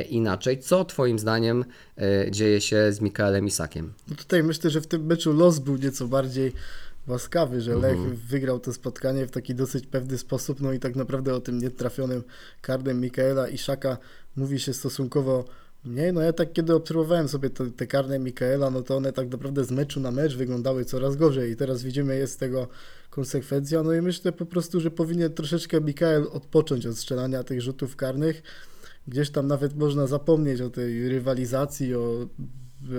inaczej. 0.09 0.59
Co 0.59 0.85
Twoim 0.85 1.19
zdaniem 1.19 1.65
e, 1.99 2.31
dzieje 2.31 2.61
się 2.61 2.93
z 2.93 3.01
Mikaelem 3.01 3.47
Isakiem? 3.47 3.93
No 4.09 4.17
tutaj 4.17 4.43
myślę, 4.43 4.71
że 4.71 4.81
w 4.81 4.87
tym 4.87 5.07
meczu 5.07 5.33
los 5.33 5.59
był 5.59 5.77
nieco 5.77 6.09
bardziej 6.09 6.53
łaskawy, 7.09 7.61
że 7.61 7.77
Lech 7.77 7.99
wygrał 8.29 8.61
to 8.61 8.73
spotkanie 8.73 9.27
w 9.27 9.31
taki 9.31 9.55
dosyć 9.55 9.87
pewny 9.87 10.19
sposób, 10.19 10.61
no 10.61 10.73
i 10.73 10.79
tak 10.79 10.97
naprawdę 10.97 11.35
o 11.35 11.41
tym 11.41 11.59
nietrafionym 11.59 12.23
karnym 12.61 13.01
Mikaela 13.01 13.49
Iszaka 13.49 13.99
mówi 14.37 14.61
się 14.61 14.73
stosunkowo 14.73 15.45
mniej. 15.85 16.13
No 16.13 16.21
ja 16.21 16.33
tak 16.33 16.53
kiedy 16.53 16.75
obserwowałem 16.75 17.29
sobie 17.29 17.51
te, 17.51 17.71
te 17.71 17.87
karne 17.87 18.19
Mikaela, 18.19 18.71
no 18.71 18.83
to 18.83 18.97
one 18.97 19.13
tak 19.13 19.31
naprawdę 19.31 19.65
z 19.65 19.71
meczu 19.71 20.01
na 20.01 20.11
mecz 20.11 20.37
wyglądały 20.37 20.85
coraz 20.85 21.17
gorzej 21.17 21.51
i 21.51 21.57
teraz 21.57 21.83
widzimy 21.83 22.17
jest 22.17 22.41
tego 22.41 22.69
konsekwencja, 23.11 23.83
no 23.83 23.93
i 23.93 24.03
myślę 24.03 24.33
po 24.33 24.47
prostu, 24.47 24.81
że 24.81 24.91
powinien 24.91 25.33
troszeczkę 25.33 25.81
Mikael 25.81 26.27
odpocząć 26.33 26.87
od 26.87 26.99
strzelania 26.99 27.43
tych 27.43 27.63
rzutów 27.63 27.97
karnych. 27.97 28.43
Gdzieś 29.09 29.31
tam 29.31 29.47
nawet 29.47 29.77
można 29.77 30.07
zapomnieć 30.07 30.61
o 30.61 30.71
tej 30.71 31.09
rywalizacji, 31.09 31.95
o 31.95 32.27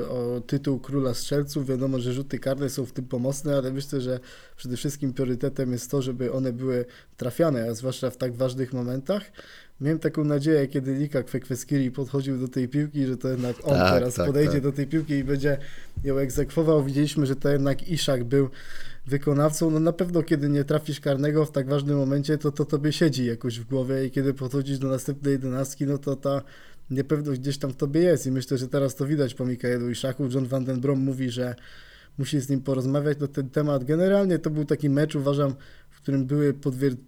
o 0.10 0.42
tytuł 0.48 0.80
króla 0.80 1.14
strzelców. 1.14 1.68
Wiadomo, 1.68 2.00
że 2.00 2.14
rzuty 2.14 2.40
karne 2.40 2.70
są 2.70 2.86
w 2.86 2.92
tym 2.92 3.06
pomocne, 3.06 3.58
ale 3.58 3.72
myślę, 3.72 4.02
że 4.02 4.20
przede 4.58 4.78
wszystkim 4.78 5.14
priorytetem 5.14 5.72
jest 5.72 5.92
to, 5.92 6.02
żeby 6.02 6.34
one 6.34 6.54
były 6.54 6.86
trafiane, 7.18 7.68
a 7.70 7.74
zwłaszcza 7.74 8.10
w 8.10 8.18
tak 8.18 8.36
ważnych 8.36 8.74
momentach. 8.74 9.32
Miałem 9.82 10.00
taką 10.00 10.24
nadzieję, 10.24 10.68
kiedy 10.68 10.96
Lika 10.96 11.24
Kwekweskiri 11.24 11.92
podchodził 11.92 12.40
do 12.40 12.48
tej 12.48 12.68
piłki, 12.68 13.06
że 13.06 13.18
to 13.18 13.30
jednak 13.30 13.56
on 13.64 13.74
Tak, 13.74 13.94
teraz 13.94 14.16
tak, 14.16 14.26
podejdzie 14.26 14.52
tak. 14.52 14.62
do 14.62 14.72
tej 14.72 14.88
piłki 14.88 15.14
i 15.14 15.24
będzie 15.24 15.58
ją 16.04 16.18
egzekwował. 16.18 16.84
Widzieliśmy, 16.84 17.26
że 17.26 17.36
to 17.36 17.50
jednak 17.50 17.90
Iszak 17.90 18.24
był 18.24 18.50
wykonawcą. 19.08 19.72
No 19.72 19.80
na 19.80 19.94
pewno, 19.94 20.24
kiedy 20.24 20.50
nie 20.50 20.64
trafisz 20.64 21.00
karnego 21.00 21.46
w 21.46 21.52
tak 21.52 21.70
ważnym 21.70 21.98
momencie, 21.98 22.38
to 22.38 22.52
to 22.52 22.66
tobie 22.66 22.92
siedzi 22.92 23.26
jakoś 23.26 23.60
w 23.60 23.66
głowie 23.66 24.06
i 24.06 24.12
kiedy 24.12 24.34
podchodzisz 24.34 24.80
do 24.80 24.88
następnej 24.88 25.32
jedenastki, 25.32 25.86
no 25.86 25.98
to 25.98 26.16
ta 26.16 26.42
niepewność 26.90 27.42
gdzieś 27.42 27.58
tam 27.58 27.72
w 27.72 27.76
tobie 27.76 28.02
jest 28.02 28.26
i 28.26 28.32
myślę, 28.32 28.58
że 28.58 28.68
teraz 28.68 28.96
to 28.96 29.06
widać 29.06 29.34
po 29.34 29.46
Mikaelu 29.46 29.90
Iszaku. 29.90 30.30
John 30.34 30.46
van 30.46 30.66
den 30.66 30.82
Brom 30.82 31.00
mówi, 31.00 31.30
że 31.30 31.56
musi 32.18 32.40
z 32.40 32.50
nim 32.50 32.62
porozmawiać 32.62 33.20
na 33.20 33.28
ten 33.28 33.50
temat. 33.50 33.84
Generalnie 33.84 34.40
to 34.40 34.50
był 34.50 34.66
taki 34.66 34.90
mecz, 34.90 35.16
uważam, 35.16 35.56
w 35.90 36.02
którym 36.02 36.26
były 36.26 36.54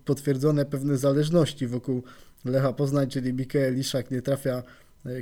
potwierdzone 0.06 0.65
pewne 0.65 0.98
zależności 0.98 1.68
wokół 1.68 2.03
Lecha 2.46 2.74
Poznań, 2.74 3.10
czyli 3.10 3.34
Mikael 3.34 3.77
Iszak 3.77 4.12
nie 4.12 4.22
trafia 4.22 4.63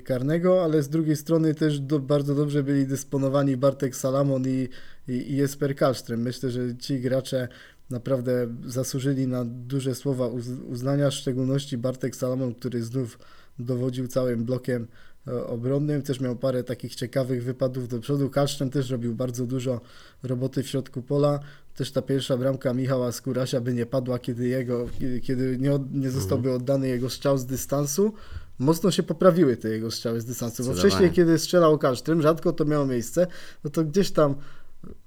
karnego, 0.03 0.63
ale 0.63 0.83
z 0.83 0.89
drugiej 0.89 1.15
strony 1.15 1.55
też 1.55 1.79
do, 1.79 1.99
bardzo 1.99 2.35
dobrze 2.35 2.63
byli 2.63 2.87
dysponowani 2.87 3.57
Bartek 3.57 3.95
Salamon 3.95 4.43
i, 4.47 4.69
i, 5.07 5.13
i 5.13 5.35
Jesper 5.37 5.75
Kalström. 5.75 6.17
Myślę, 6.17 6.51
że 6.51 6.77
ci 6.77 6.99
gracze 6.99 7.47
naprawdę 7.89 8.47
zasłużyli 8.65 9.27
na 9.27 9.45
duże 9.45 9.95
słowa 9.95 10.27
uz, 10.27 10.47
uznania, 10.47 11.09
w 11.09 11.13
szczególności 11.13 11.77
Bartek 11.77 12.15
Salamon, 12.15 12.55
który 12.55 12.83
znów 12.83 13.19
dowodził 13.59 14.07
całym 14.07 14.45
blokiem 14.45 14.87
e, 15.27 15.45
obronnym, 15.45 16.01
też 16.01 16.19
miał 16.19 16.35
parę 16.35 16.63
takich 16.63 16.95
ciekawych 16.95 17.43
wypadów 17.43 17.87
do 17.87 17.99
przodu. 17.99 18.29
Kalszczem 18.29 18.69
też 18.69 18.89
robił 18.89 19.15
bardzo 19.15 19.45
dużo 19.45 19.81
roboty 20.23 20.63
w 20.63 20.67
środku 20.67 21.01
pola. 21.01 21.39
Też 21.75 21.91
ta 21.91 22.01
pierwsza 22.01 22.37
bramka 22.37 22.73
Michała 22.73 23.11
Skórasia 23.11 23.61
by 23.61 23.73
nie 23.73 23.85
padła, 23.85 24.19
kiedy 24.19 24.47
jego, 24.47 24.89
kiedy, 25.21 25.57
nie, 25.57 25.79
nie 25.91 26.11
zostałby 26.11 26.51
oddany 26.51 26.87
jego 26.87 27.09
strzał 27.09 27.37
z 27.37 27.45
dystansu. 27.45 28.13
Mocno 28.59 28.91
się 28.91 29.03
poprawiły 29.03 29.57
te 29.57 29.69
jego 29.69 29.91
strzały 29.91 30.21
z 30.21 30.25
dystansu, 30.25 30.63
bo 30.63 30.73
wcześniej, 30.73 31.11
kiedy 31.11 31.39
strzelał 31.39 31.77
Kalsztrym, 31.77 32.21
rzadko 32.21 32.53
to 32.53 32.65
miało 32.65 32.85
miejsce, 32.85 33.27
no 33.63 33.69
to 33.69 33.83
gdzieś 33.83 34.11
tam 34.11 34.35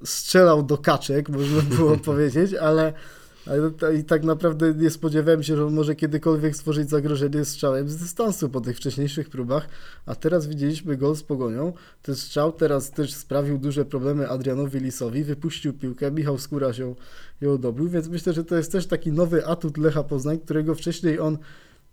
strzelał 0.04 0.62
do 0.62 0.78
kaczek, 0.78 1.28
można 1.28 1.62
było 1.62 1.96
powiedzieć, 2.10 2.54
ale, 2.54 2.92
ale 3.46 3.96
i 3.98 4.04
tak 4.04 4.24
naprawdę 4.24 4.74
nie 4.74 4.90
spodziewałem 4.90 5.42
się, 5.42 5.56
że 5.56 5.66
on 5.66 5.74
może 5.74 5.94
kiedykolwiek 5.94 6.56
stworzyć 6.56 6.90
zagrożenie 6.90 7.44
strzałem 7.44 7.88
z 7.88 7.96
dystansu 7.96 8.48
po 8.48 8.60
tych 8.60 8.76
wcześniejszych 8.76 9.30
próbach, 9.30 9.68
a 10.06 10.14
teraz 10.14 10.46
widzieliśmy 10.46 10.96
gol 10.96 11.16
z 11.16 11.22
Pogonią. 11.22 11.72
Ten 12.02 12.14
strzał 12.14 12.52
teraz 12.52 12.90
też 12.90 13.14
sprawił 13.14 13.58
duże 13.58 13.84
problemy 13.84 14.28
Adrianowi 14.28 14.80
Lisowi, 14.80 15.24
wypuścił 15.24 15.72
piłkę, 15.72 16.10
Michał 16.10 16.38
Skóra 16.38 16.72
się 16.72 16.94
ją 17.40 17.58
dobył, 17.58 17.88
więc 17.88 18.08
myślę, 18.08 18.32
że 18.32 18.44
to 18.44 18.56
jest 18.56 18.72
też 18.72 18.86
taki 18.86 19.12
nowy 19.12 19.46
atut 19.46 19.78
Lecha 19.78 20.04
Poznań, 20.04 20.38
którego 20.38 20.74
wcześniej 20.74 21.20
on 21.20 21.38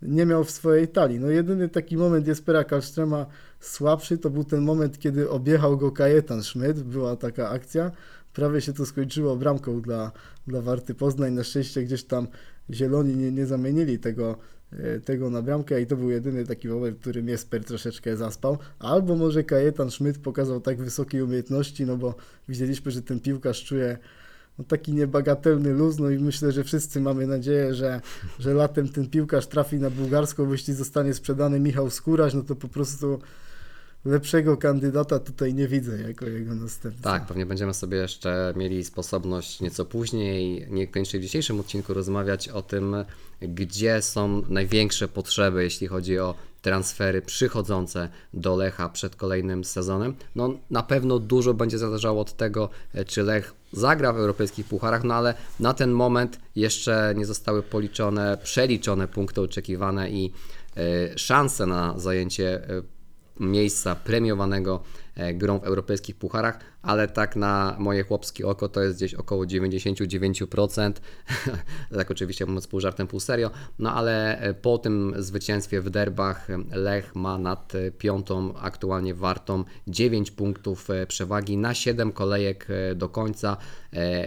nie 0.02 0.26
miał 0.26 0.44
w 0.44 0.50
swojej 0.50 0.88
talii. 0.88 1.20
No 1.20 1.30
jedyny 1.30 1.68
taki 1.68 1.96
moment 1.96 2.26
Jespera 2.26 2.64
Kalsztrema 2.64 3.26
słabszy 3.60 4.18
to 4.18 4.30
był 4.30 4.44
ten 4.44 4.60
moment, 4.60 4.98
kiedy 4.98 5.30
objechał 5.30 5.78
go 5.78 5.92
Kajetan 5.92 6.42
Schmidt, 6.42 6.82
była 6.82 7.16
taka 7.16 7.48
akcja, 7.48 7.90
prawie 8.32 8.60
się 8.60 8.72
to 8.72 8.86
skończyło 8.86 9.36
bramką 9.36 9.80
dla, 9.80 10.12
dla 10.46 10.62
Warty 10.62 10.94
Poznań, 10.94 11.32
na 11.32 11.44
szczęście 11.44 11.82
gdzieś 11.82 12.04
tam 12.04 12.28
zieloni 12.70 13.16
nie, 13.16 13.32
nie 13.32 13.46
zamienili 13.46 13.98
tego, 13.98 14.36
e, 14.72 15.00
tego 15.00 15.30
na 15.30 15.42
bramkę 15.42 15.82
i 15.82 15.86
to 15.86 15.96
był 15.96 16.10
jedyny 16.10 16.46
taki 16.46 16.68
moment, 16.68 16.96
w 16.96 17.00
którym 17.00 17.28
Jesper 17.28 17.64
troszeczkę 17.64 18.16
zaspał, 18.16 18.58
albo 18.78 19.16
może 19.16 19.44
Kajetan 19.44 19.90
Schmidt 19.90 20.18
pokazał 20.18 20.60
tak 20.60 20.78
wysokiej 20.78 21.22
umiejętności, 21.22 21.86
no 21.86 21.96
bo 21.96 22.14
widzieliśmy, 22.48 22.90
że 22.90 23.02
ten 23.02 23.20
piłkarz 23.20 23.64
czuje 23.64 23.98
no, 24.58 24.64
taki 24.64 24.92
niebagatelny 24.92 25.72
luz, 25.72 25.98
no 25.98 26.10
i 26.10 26.18
myślę, 26.18 26.52
że 26.52 26.64
wszyscy 26.64 27.00
mamy 27.00 27.26
nadzieję, 27.26 27.74
że, 27.74 28.00
że 28.38 28.54
latem 28.54 28.88
ten 28.88 29.10
piłkarz 29.10 29.46
trafi 29.46 29.76
na 29.76 29.90
bułgarską, 29.90 30.46
bo 30.46 30.52
jeśli 30.52 30.74
zostanie 30.74 31.14
sprzedany 31.14 31.60
Michał 31.60 31.90
Skóraś, 31.90 32.34
no 32.34 32.42
to 32.42 32.56
po 32.56 32.68
prostu 32.68 33.18
lepszego 34.04 34.56
kandydata 34.56 35.18
tutaj 35.18 35.54
nie 35.54 35.68
widzę 35.68 36.00
jako 36.00 36.26
jego 36.26 36.54
następca. 36.54 37.02
Tak, 37.02 37.26
pewnie 37.26 37.46
będziemy 37.46 37.74
sobie 37.74 37.96
jeszcze 37.96 38.54
mieli 38.56 38.84
sposobność 38.84 39.60
nieco 39.60 39.84
później, 39.84 40.66
niekoniecznie 40.70 41.20
w 41.20 41.22
dzisiejszym 41.22 41.60
odcinku, 41.60 41.94
rozmawiać 41.94 42.48
o 42.48 42.62
tym, 42.62 42.96
gdzie 43.40 44.02
są 44.02 44.42
największe 44.48 45.08
potrzeby, 45.08 45.62
jeśli 45.62 45.86
chodzi 45.86 46.18
o 46.18 46.34
transfery 46.62 47.22
przychodzące 47.22 48.08
do 48.34 48.56
Lecha 48.56 48.88
przed 48.88 49.16
kolejnym 49.16 49.64
sezonem. 49.64 50.14
No, 50.34 50.58
na 50.70 50.82
pewno 50.82 51.18
dużo 51.18 51.54
będzie 51.54 51.78
zależało 51.78 52.20
od 52.20 52.36
tego, 52.36 52.68
czy 53.06 53.22
Lech 53.22 53.54
zagra 53.72 54.12
w 54.12 54.16
europejskich 54.16 54.66
pucharach, 54.66 55.04
no 55.04 55.14
ale 55.14 55.34
na 55.60 55.74
ten 55.74 55.90
moment 55.90 56.40
jeszcze 56.56 57.14
nie 57.16 57.26
zostały 57.26 57.62
policzone, 57.62 58.38
przeliczone 58.42 59.08
punkty 59.08 59.40
oczekiwane 59.40 60.10
i 60.10 60.32
e, 60.76 61.18
szanse 61.18 61.66
na 61.66 61.98
zajęcie 61.98 62.54
e, 62.54 62.82
miejsca 63.40 63.94
premiowanego 63.94 64.82
e, 65.14 65.34
grą 65.34 65.58
w 65.58 65.64
europejskich 65.64 66.16
pucharach, 66.16 66.58
ale 66.82 67.08
tak 67.08 67.36
na 67.36 67.76
moje 67.78 68.04
chłopskie 68.04 68.46
oko 68.46 68.68
to 68.68 68.82
jest 68.82 68.96
gdzieś 68.96 69.14
około 69.14 69.44
99%, 69.44 70.92
tak 71.96 72.10
oczywiście 72.10 72.46
mówiąc 72.46 72.66
pół 72.66 72.80
żartem, 72.80 73.06
pół 73.06 73.20
serio, 73.20 73.50
no 73.78 73.94
ale 73.94 74.40
e, 74.40 74.54
po 74.54 74.78
tym 74.78 75.14
zwycięstwie 75.18 75.80
w 75.80 75.90
derbach 75.90 76.50
e, 76.50 76.58
Lech 76.70 77.14
ma 77.14 77.38
nad 77.38 77.72
piątą 77.98 78.58
aktualnie 78.58 79.14
wartą 79.14 79.64
9 79.88 80.30
punktów 80.30 80.88
przewagi 81.08 81.56
na 81.56 81.74
7 81.74 82.12
kolejek 82.12 82.68
do 82.94 83.08
końca, 83.08 83.56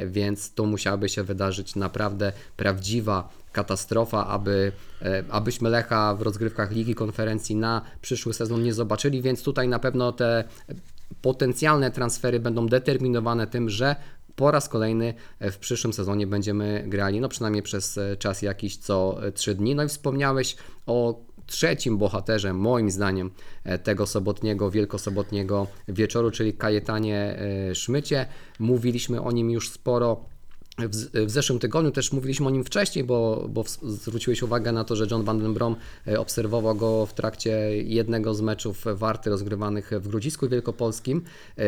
więc 0.05 0.53
to 0.53 0.65
musiałaby 0.65 1.09
się 1.09 1.23
wydarzyć 1.23 1.75
naprawdę 1.75 2.33
prawdziwa 2.57 3.40
katastrofa, 3.51 4.27
aby, 4.27 4.71
e, 5.01 5.23
abyśmy 5.29 5.69
Lecha 5.69 6.15
w 6.15 6.21
rozgrywkach 6.21 6.71
Ligi 6.71 6.95
Konferencji 6.95 7.55
na 7.55 7.81
przyszły 8.01 8.33
sezon 8.33 8.63
nie 8.63 8.73
zobaczyli, 8.73 9.21
więc 9.21 9.43
tutaj 9.43 9.67
na 9.67 9.79
pewno 9.79 10.11
te 10.11 10.43
potencjalne 11.21 11.91
transfery 11.91 12.39
będą 12.39 12.67
determinowane 12.67 13.47
tym, 13.47 13.69
że 13.69 13.95
po 14.35 14.51
raz 14.51 14.69
kolejny 14.69 15.13
w 15.41 15.57
przyszłym 15.57 15.93
sezonie 15.93 16.27
będziemy 16.27 16.83
grali, 16.87 17.21
no 17.21 17.29
przynajmniej 17.29 17.63
przez 17.63 17.97
e, 17.97 18.17
czas 18.17 18.41
jakiś 18.41 18.77
co 18.77 19.17
3 19.33 19.55
dni. 19.55 19.75
No 19.75 19.83
i 19.83 19.87
wspomniałeś 19.87 20.55
o 20.87 21.19
trzecim 21.45 21.97
bohaterze, 21.97 22.53
moim 22.53 22.91
zdaniem, 22.91 23.31
e, 23.63 23.79
tego 23.79 24.07
sobotniego, 24.07 24.71
wielkosobotniego 24.71 25.67
wieczoru, 25.87 26.31
czyli 26.31 26.53
Kajetanie 26.53 27.39
e, 27.69 27.75
Szmycie. 27.75 28.25
Mówiliśmy 28.59 29.21
o 29.21 29.31
nim 29.31 29.51
już 29.51 29.69
sporo 29.69 30.25
w, 30.79 31.29
zeszłym 31.31 31.59
tygodniu 31.59 31.91
też 31.91 32.11
mówiliśmy 32.11 32.47
o 32.47 32.49
nim 32.49 32.63
wcześniej, 32.63 33.05
bo, 33.05 33.47
bo 33.49 33.63
zwróciłeś 33.83 34.43
uwagę 34.43 34.71
na 34.71 34.83
to, 34.83 34.95
że 34.95 35.07
John 35.11 35.23
Van 35.23 35.39
Den 35.39 35.53
Brom 35.53 35.75
e, 36.07 36.19
obserwował 36.19 36.75
go 36.75 37.05
w 37.05 37.13
trakcie 37.13 37.83
jednego 37.83 38.33
z 38.33 38.41
meczów 38.41 38.85
Warty 38.95 39.29
rozgrywanych 39.29 39.91
w 39.99 40.07
Grudzisku 40.07 40.49
Wielkopolskim. 40.49 41.21
E, 41.57 41.63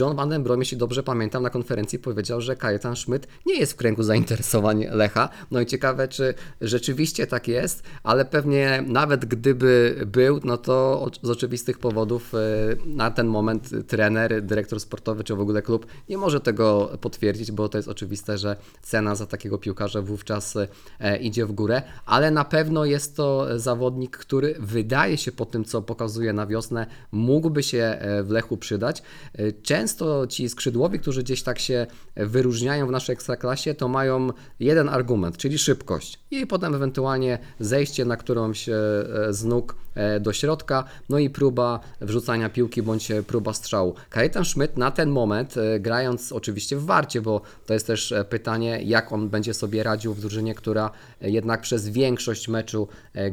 John 0.00 0.16
Van 0.16 0.28
Den 0.28 0.42
Brom, 0.42 0.60
jeśli 0.60 0.76
dobrze 0.76 1.02
pamiętam, 1.02 1.42
na 1.42 1.50
konferencji 1.50 1.98
powiedział, 1.98 2.40
że 2.40 2.56
Kajetan 2.56 2.96
Schmidt 2.96 3.26
nie 3.46 3.58
jest 3.58 3.72
w 3.72 3.76
kręgu 3.76 4.02
zainteresowań 4.02 4.86
Lecha. 4.90 5.28
No 5.50 5.60
i 5.60 5.66
ciekawe, 5.66 6.08
czy 6.08 6.34
rzeczywiście 6.60 7.26
tak 7.26 7.48
jest, 7.48 7.82
ale 8.02 8.24
pewnie 8.24 8.84
nawet 8.86 9.24
gdyby 9.24 10.00
był, 10.06 10.40
no 10.44 10.56
to 10.56 11.06
z 11.22 11.30
oczywistych 11.30 11.78
powodów 11.78 12.34
e, 12.34 12.38
na 12.86 13.10
ten 13.10 13.26
moment 13.26 13.70
trener, 13.86 14.42
dyrektor 14.42 14.80
sportowy 14.80 15.24
czy 15.24 15.34
w 15.34 15.40
ogóle 15.40 15.62
klub 15.62 15.86
nie 16.08 16.18
może 16.18 16.40
tego 16.40 16.98
potwierdzić, 17.00 17.52
bo 17.52 17.68
to 17.68 17.78
jest 17.78 17.88
oczywiste, 17.88 18.38
że 18.38 18.45
cena 18.82 19.14
za 19.14 19.26
takiego 19.26 19.58
piłkarza 19.58 20.02
wówczas 20.02 20.56
e, 21.00 21.16
idzie 21.16 21.46
w 21.46 21.52
górę, 21.52 21.82
ale 22.06 22.30
na 22.30 22.44
pewno 22.44 22.84
jest 22.84 23.16
to 23.16 23.58
zawodnik, 23.58 24.16
który 24.16 24.54
wydaje 24.58 25.16
się 25.16 25.32
po 25.32 25.46
tym, 25.46 25.64
co 25.64 25.82
pokazuje 25.82 26.32
na 26.32 26.46
wiosnę, 26.46 26.86
mógłby 27.12 27.62
się 27.62 27.78
e, 27.78 28.22
w 28.22 28.30
Lechu 28.30 28.56
przydać. 28.56 29.02
E, 29.34 29.52
Często 29.52 30.26
ci 30.26 30.48
skrzydłowi, 30.48 30.98
którzy 30.98 31.22
gdzieś 31.22 31.42
tak 31.42 31.58
się 31.58 31.86
wyróżniają 32.16 32.86
w 32.86 32.90
naszej 32.90 33.12
ekstraklasie, 33.12 33.74
to 33.74 33.88
mają 33.88 34.28
jeden 34.60 34.88
argument, 34.88 35.36
czyli 35.36 35.58
szybkość 35.58 36.18
i 36.30 36.46
potem 36.46 36.74
ewentualnie 36.74 37.38
zejście 37.60 38.04
na 38.04 38.16
którąś 38.16 38.66
z 39.30 39.44
nóg 39.44 39.85
do 40.20 40.32
środka, 40.32 40.84
no 41.08 41.18
i 41.18 41.30
próba 41.30 41.80
wrzucania 42.00 42.48
piłki 42.48 42.82
bądź 42.82 43.10
e, 43.10 43.22
próba 43.22 43.52
strzału. 43.52 43.94
Kajetan 44.10 44.44
Schmidt 44.44 44.76
na 44.76 44.90
ten 44.90 45.10
moment, 45.10 45.56
e, 45.56 45.80
grając 45.80 46.32
oczywiście 46.32 46.76
w 46.76 46.84
Warcie, 46.84 47.20
bo 47.20 47.40
to 47.66 47.74
jest 47.74 47.86
też 47.86 48.12
e, 48.12 48.24
pytanie, 48.24 48.82
jak 48.82 49.12
on 49.12 49.28
będzie 49.28 49.54
sobie 49.54 49.82
radził 49.82 50.14
w 50.14 50.20
drużynie, 50.20 50.54
która 50.54 50.90
e, 51.22 51.30
jednak 51.30 51.60
przez 51.60 51.88
większość 51.88 52.48
meczu 52.48 52.88
e, 53.14 53.18
e, 53.18 53.32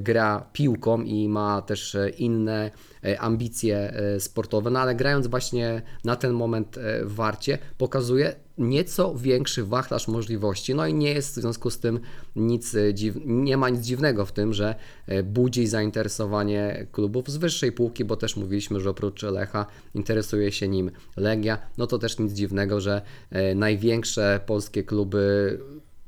gra 0.00 0.46
piłką 0.52 1.02
i 1.02 1.28
ma 1.28 1.62
też 1.62 1.94
e, 1.94 2.08
inne 2.08 2.70
e, 3.04 3.20
ambicje 3.20 3.76
e, 3.76 4.20
sportowe, 4.20 4.70
no 4.70 4.80
ale 4.80 4.94
grając 4.94 5.26
właśnie 5.26 5.82
na 6.04 6.16
ten 6.16 6.32
moment 6.32 6.78
e, 6.78 7.04
w 7.04 7.14
Warcie, 7.14 7.58
pokazuje 7.78 8.34
nieco 8.58 9.14
większy 9.14 9.64
wachlarz 9.64 10.08
możliwości, 10.08 10.74
no 10.74 10.86
i 10.86 10.94
nie 10.94 11.10
jest 11.10 11.30
w 11.30 11.40
związku 11.40 11.70
z 11.70 11.78
tym 11.78 12.00
nic 12.36 12.76
dziw... 12.94 13.14
nie 13.24 13.56
ma 13.56 13.68
nic 13.68 13.80
dziwnego 13.80 14.26
w 14.26 14.32
tym, 14.32 14.52
że 14.52 14.74
e, 15.06 15.22
budzi 15.22 15.66
zainteresowanie 15.66 16.86
klubów 16.92 17.30
z 17.30 17.36
wyższej 17.36 17.72
półki, 17.72 18.04
bo 18.04 18.16
też 18.16 18.36
mówiliśmy, 18.36 18.80
że 18.80 18.90
oprócz 18.90 19.22
Lecha 19.22 19.66
interesuje 19.94 20.52
się 20.52 20.68
nim 20.68 20.90
Legia, 21.16 21.58
no 21.78 21.86
to 21.86 21.98
też 21.98 22.18
nic 22.18 22.32
dziwnego, 22.32 22.80
że 22.80 23.02
e, 23.30 23.54
największe 23.54 24.40
polskie 24.46 24.84
kluby 24.84 25.58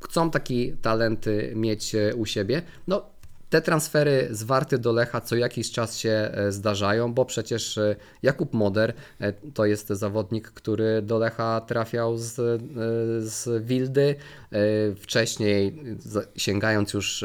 chcą 0.05 0.31
taki 0.31 0.73
talenty 0.73 1.53
mieć 1.57 1.95
e, 1.95 2.15
u 2.15 2.27
siebie. 2.27 2.63
No, 2.89 3.03
te 3.51 3.61
transfery 3.61 4.29
z 4.31 4.43
Warty 4.43 4.79
do 4.79 4.93
Lecha 4.93 5.21
co 5.21 5.37
jakiś 5.37 5.71
czas 5.71 5.99
się 5.99 6.11
e, 6.11 6.53
zdarzają, 6.53 7.15
bo 7.15 7.25
przecież 7.25 7.79
e, 7.79 7.97
Jakub 8.23 8.53
Moder 8.53 8.95
e, 9.21 9.33
to 9.33 9.67
jest 9.67 9.89
zawodnik, 9.89 10.49
który 10.51 11.03
do 11.03 11.19
Lecha 11.19 11.61
trafiał 11.61 12.17
z, 12.17 12.35
z 13.25 13.65
Wildy. 13.65 14.15
Wcześniej, 14.97 15.83
sięgając 16.37 16.93
już 16.93 17.25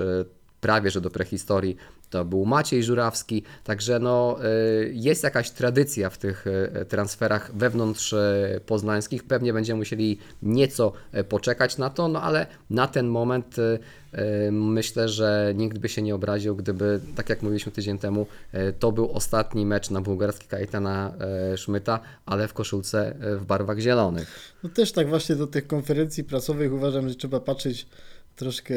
prawie 0.62 0.92
że 0.92 1.02
do 1.02 1.10
prehistorii, 1.10 1.78
to 2.16 2.26
był 2.26 2.46
Maciej 2.46 2.84
Żurawski, 2.84 3.44
także 3.64 4.00
no, 4.00 4.38
y, 4.82 4.92
jest 4.94 5.24
jakaś 5.24 5.52
tradycja 5.52 6.10
w 6.10 6.18
tych 6.18 6.48
y, 6.48 6.86
transferach 6.86 7.52
wewnątrz 7.56 8.14
y, 8.14 8.62
poznańskich. 8.66 9.24
Pewnie 9.24 9.54
będziemy 9.54 9.78
musieli 9.78 10.18
nieco 10.42 10.94
poczekać 11.30 11.78
na 11.78 11.90
to, 11.90 12.08
no 12.08 12.22
ale 12.22 12.48
na 12.70 12.88
ten 12.88 13.08
moment 13.08 13.56
myślę, 14.52 15.10
że 15.10 15.54
nikt 15.56 15.78
by 15.78 15.90
się 15.90 16.02
nie 16.02 16.16
obraził, 16.16 16.56
gdyby, 16.56 17.00
tak 17.16 17.30
jak 17.30 17.42
mówiliśmy 17.42 17.72
tydzień 17.72 17.98
temu, 17.98 18.28
to 18.80 18.92
był 18.92 19.12
ostatni 19.12 19.66
mecz 19.66 19.90
na 19.90 20.02
bułgarski 20.02 20.48
Kajetana 20.48 21.14
y, 21.54 21.58
Szmyta, 21.58 22.00
ale 22.26 22.48
w 22.48 22.54
koszulce 22.54 23.16
w 23.20 23.46
barwach 23.46 23.80
zielonych. 23.80 24.54
No 24.64 24.70
też 24.70 24.92
tak 24.92 25.10
właśnie 25.10 25.36
do 25.36 25.48
tych 25.48 25.68
konferencji 25.68 26.24
prasowych 26.24 26.74
uważam, 26.74 27.10
że 27.10 27.16
trzeba 27.16 27.40
patrzeć 27.40 27.88
troszkę 28.36 28.76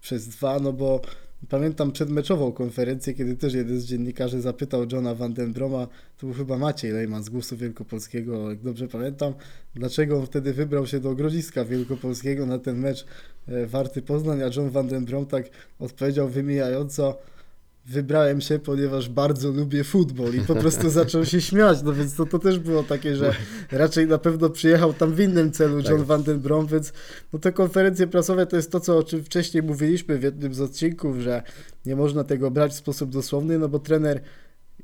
przez 0.00 0.28
dwa, 0.28 0.58
no 0.58 0.72
bo 0.72 1.00
pamiętam 1.48 1.92
przedmeczową 1.92 2.52
konferencję, 2.52 3.14
kiedy 3.14 3.36
też 3.36 3.54
jeden 3.54 3.80
z 3.80 3.84
dziennikarzy 3.84 4.40
zapytał 4.40 4.86
Johna 4.92 5.14
Van 5.14 5.34
Den 5.34 5.52
Broma, 5.52 5.86
to 6.18 6.26
był 6.26 6.34
chyba 6.34 6.58
Maciej 6.58 6.92
Lejman 6.92 7.24
z 7.24 7.28
Głosu 7.28 7.56
Wielkopolskiego, 7.56 8.50
jak 8.50 8.60
dobrze 8.60 8.88
pamiętam, 8.88 9.34
dlaczego 9.74 10.18
on 10.18 10.26
wtedy 10.26 10.52
wybrał 10.52 10.86
się 10.86 11.00
do 11.00 11.14
Grodziska 11.14 11.64
Wielkopolskiego 11.64 12.46
na 12.46 12.58
ten 12.58 12.78
mecz 12.78 13.06
e, 13.48 13.66
Warty 13.66 14.02
Poznań, 14.02 14.42
a 14.42 14.50
John 14.56 14.70
Van 14.70 14.88
Den 14.88 15.04
Brom 15.04 15.26
tak 15.26 15.44
odpowiedział 15.78 16.28
wymijająco, 16.28 17.18
wybrałem 17.88 18.40
się, 18.40 18.58
ponieważ 18.58 19.08
bardzo 19.08 19.50
lubię 19.50 19.84
futbol 19.84 20.34
i 20.34 20.40
po 20.40 20.54
prostu 20.54 20.90
zaczął 21.00 21.24
się 21.24 21.40
śmiać, 21.40 21.82
no 21.82 21.92
więc 21.92 22.14
to, 22.14 22.26
to 22.26 22.38
też 22.38 22.58
było 22.58 22.82
takie, 22.82 23.16
że 23.16 23.34
raczej 23.72 24.06
na 24.06 24.18
pewno 24.18 24.50
przyjechał 24.50 24.92
tam 24.92 25.14
w 25.14 25.20
innym 25.20 25.52
celu 25.52 25.76
John 25.76 25.98
Tak. 25.98 26.02
Van 26.02 26.22
Den 26.22 26.40
Brom, 26.40 26.66
więc 26.66 26.92
no 27.32 27.38
te 27.38 27.52
konferencje 27.52 28.06
prasowe 28.06 28.46
to 28.46 28.56
jest 28.56 28.72
to, 28.72 28.80
co 28.80 28.98
o 28.98 29.02
czym 29.02 29.24
wcześniej 29.24 29.62
mówiliśmy 29.62 30.18
w 30.18 30.22
jednym 30.22 30.54
z 30.54 30.60
odcinków, 30.60 31.20
że 31.20 31.42
nie 31.86 31.96
można 31.96 32.24
tego 32.24 32.50
brać 32.50 32.72
w 32.72 32.76
sposób 32.76 33.10
dosłowny, 33.10 33.58
no 33.58 33.68
bo 33.68 33.78
trener 33.78 34.20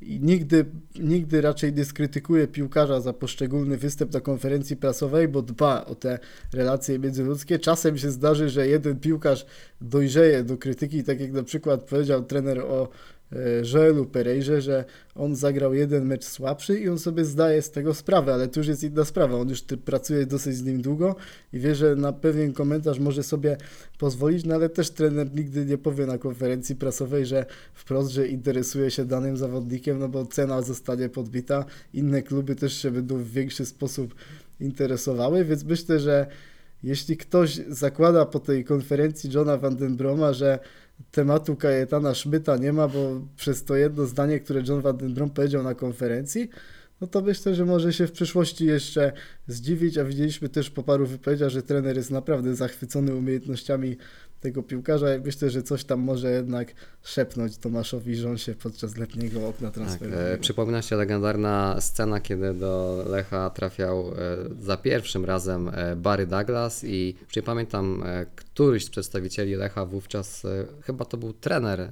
nigdy, 0.02 0.64
nigdy 1.00 1.40
raczej 1.40 1.72
nie 1.72 1.84
skrytykuje 1.84 2.48
piłkarza 2.48 3.00
za 3.00 3.12
poszczególny 3.12 3.76
występ 3.76 4.12
na 4.12 4.20
konferencji 4.20 4.76
prasowej, 4.76 5.28
bo 5.28 5.42
dba 5.42 5.84
o 5.84 5.94
te 5.94 6.18
relacje 6.52 6.98
międzyludzkie. 6.98 7.58
Czasem 7.58 7.98
się 7.98 8.10
zdarzy, 8.10 8.48
że 8.48 8.68
jeden 8.68 9.00
piłkarz 9.00 9.46
dojrzeje 9.80 10.44
do 10.44 10.58
krytyki, 10.58 11.04
tak 11.04 11.20
jak 11.20 11.32
na 11.32 11.42
przykład 11.42 11.84
powiedział 11.84 12.24
trener 12.24 12.58
o 12.58 12.88
Joelu 13.62 14.06
Perejrze, 14.06 14.62
że 14.62 14.84
on 15.14 15.36
zagrał 15.36 15.74
jeden 15.74 16.06
mecz 16.06 16.24
słabszy 16.24 16.78
i 16.80 16.88
on 16.88 16.98
sobie 16.98 17.24
zdaje 17.24 17.62
z 17.62 17.70
tego 17.70 17.94
sprawę, 17.94 18.34
ale 18.34 18.48
tu 18.48 18.60
już 18.60 18.66
jest 18.66 18.82
inna 18.82 19.04
sprawa. 19.04 19.36
On 19.36 19.48
już 19.48 19.62
pracuje 19.62 20.26
dosyć 20.26 20.56
z 20.56 20.62
nim 20.62 20.82
długo 20.82 21.16
i 21.52 21.58
wie, 21.58 21.74
że 21.74 21.96
na 21.96 22.12
pewien 22.12 22.52
komentarz 22.52 22.98
może 22.98 23.22
sobie 23.22 23.56
pozwolić, 23.98 24.44
no 24.44 24.54
ale 24.54 24.68
też 24.68 24.90
trener 24.90 25.34
nigdy 25.34 25.66
nie 25.66 25.78
powie 25.78 26.06
na 26.06 26.18
konferencji 26.18 26.76
prasowej, 26.76 27.26
że 27.26 27.46
wprost, 27.74 28.10
że 28.10 28.28
interesuje 28.28 28.90
się 28.90 29.04
danym 29.04 29.36
zawodnikiem, 29.36 29.98
no 29.98 30.08
bo 30.08 30.26
cena 30.26 30.62
zostanie 30.62 31.08
podbita. 31.08 31.64
Inne 31.94 32.22
kluby 32.22 32.56
też 32.56 32.72
się 32.82 32.90
będą 32.90 33.16
w 33.16 33.30
większy 33.30 33.66
sposób 33.66 34.14
interesowały, 34.60 35.44
więc 35.44 35.64
myślę, 35.64 36.00
że 36.00 36.26
jeśli 36.82 37.16
ktoś 37.16 37.60
zakłada 37.68 38.26
po 38.26 38.40
tej 38.40 38.64
konferencji 38.64 39.30
Johna 39.32 39.56
Van 39.56 39.76
Den 39.76 39.96
Broma, 39.96 40.32
że 40.32 40.58
tematu 41.10 41.56
Kajetana 41.56 42.14
Szmyta 42.14 42.56
nie 42.56 42.72
ma, 42.72 42.88
bo 42.88 43.20
przez 43.36 43.64
to 43.64 43.76
jedno 43.76 44.06
zdanie, 44.06 44.40
które 44.40 44.62
John 44.68 44.80
Van 44.80 44.96
Den 44.96 45.14
Brom 45.14 45.30
powiedział 45.30 45.62
na 45.62 45.74
konferencji, 45.74 46.50
no 47.00 47.06
to 47.06 47.20
myślę, 47.20 47.54
że 47.54 47.64
może 47.64 47.92
się 47.92 48.06
w 48.06 48.12
przyszłości 48.12 48.66
jeszcze 48.66 49.12
zdziwić, 49.46 49.98
a 49.98 50.04
widzieliśmy 50.04 50.48
też 50.48 50.70
po 50.70 50.82
paru 50.82 51.06
wypowiedziach, 51.06 51.50
że 51.50 51.62
trener 51.62 51.96
jest 51.96 52.10
naprawdę 52.10 52.54
zachwycony 52.54 53.14
umiejętnościami 53.14 53.96
tego 54.44 54.62
piłkarza 54.62 55.06
myślę, 55.24 55.50
że 55.50 55.62
coś 55.62 55.84
tam 55.84 56.00
może 56.00 56.30
jednak 56.30 56.74
szepnąć 57.02 57.56
Tomaszowi 57.58 58.16
Rząsie 58.16 58.54
podczas 58.54 58.96
letniego 58.96 59.48
okna 59.48 59.68
Tak, 59.68 59.74
transferowego. 59.74 60.22
e, 60.22 60.38
przypomina 60.38 60.82
się 60.82 60.96
legendarna 60.96 61.80
scena, 61.80 62.20
kiedy 62.20 62.54
do 62.54 63.04
Lecha 63.08 63.50
trafiał 63.50 64.08
e, 64.08 64.14
za 64.60 64.76
pierwszym 64.76 65.24
razem 65.24 65.70
e, 65.74 65.96
Barry 65.96 66.26
Douglas 66.26 66.84
i 66.84 67.14
czy 67.28 67.42
pamiętam, 67.42 68.02
e, 68.06 68.26
któryś 68.36 68.84
z 68.84 68.90
przedstawicieli 68.90 69.54
Lecha 69.54 69.86
wówczas, 69.86 70.44
e, 70.44 70.66
chyba 70.82 71.04
to 71.04 71.16
był 71.16 71.32
trener 71.32 71.80
e, 71.80 71.88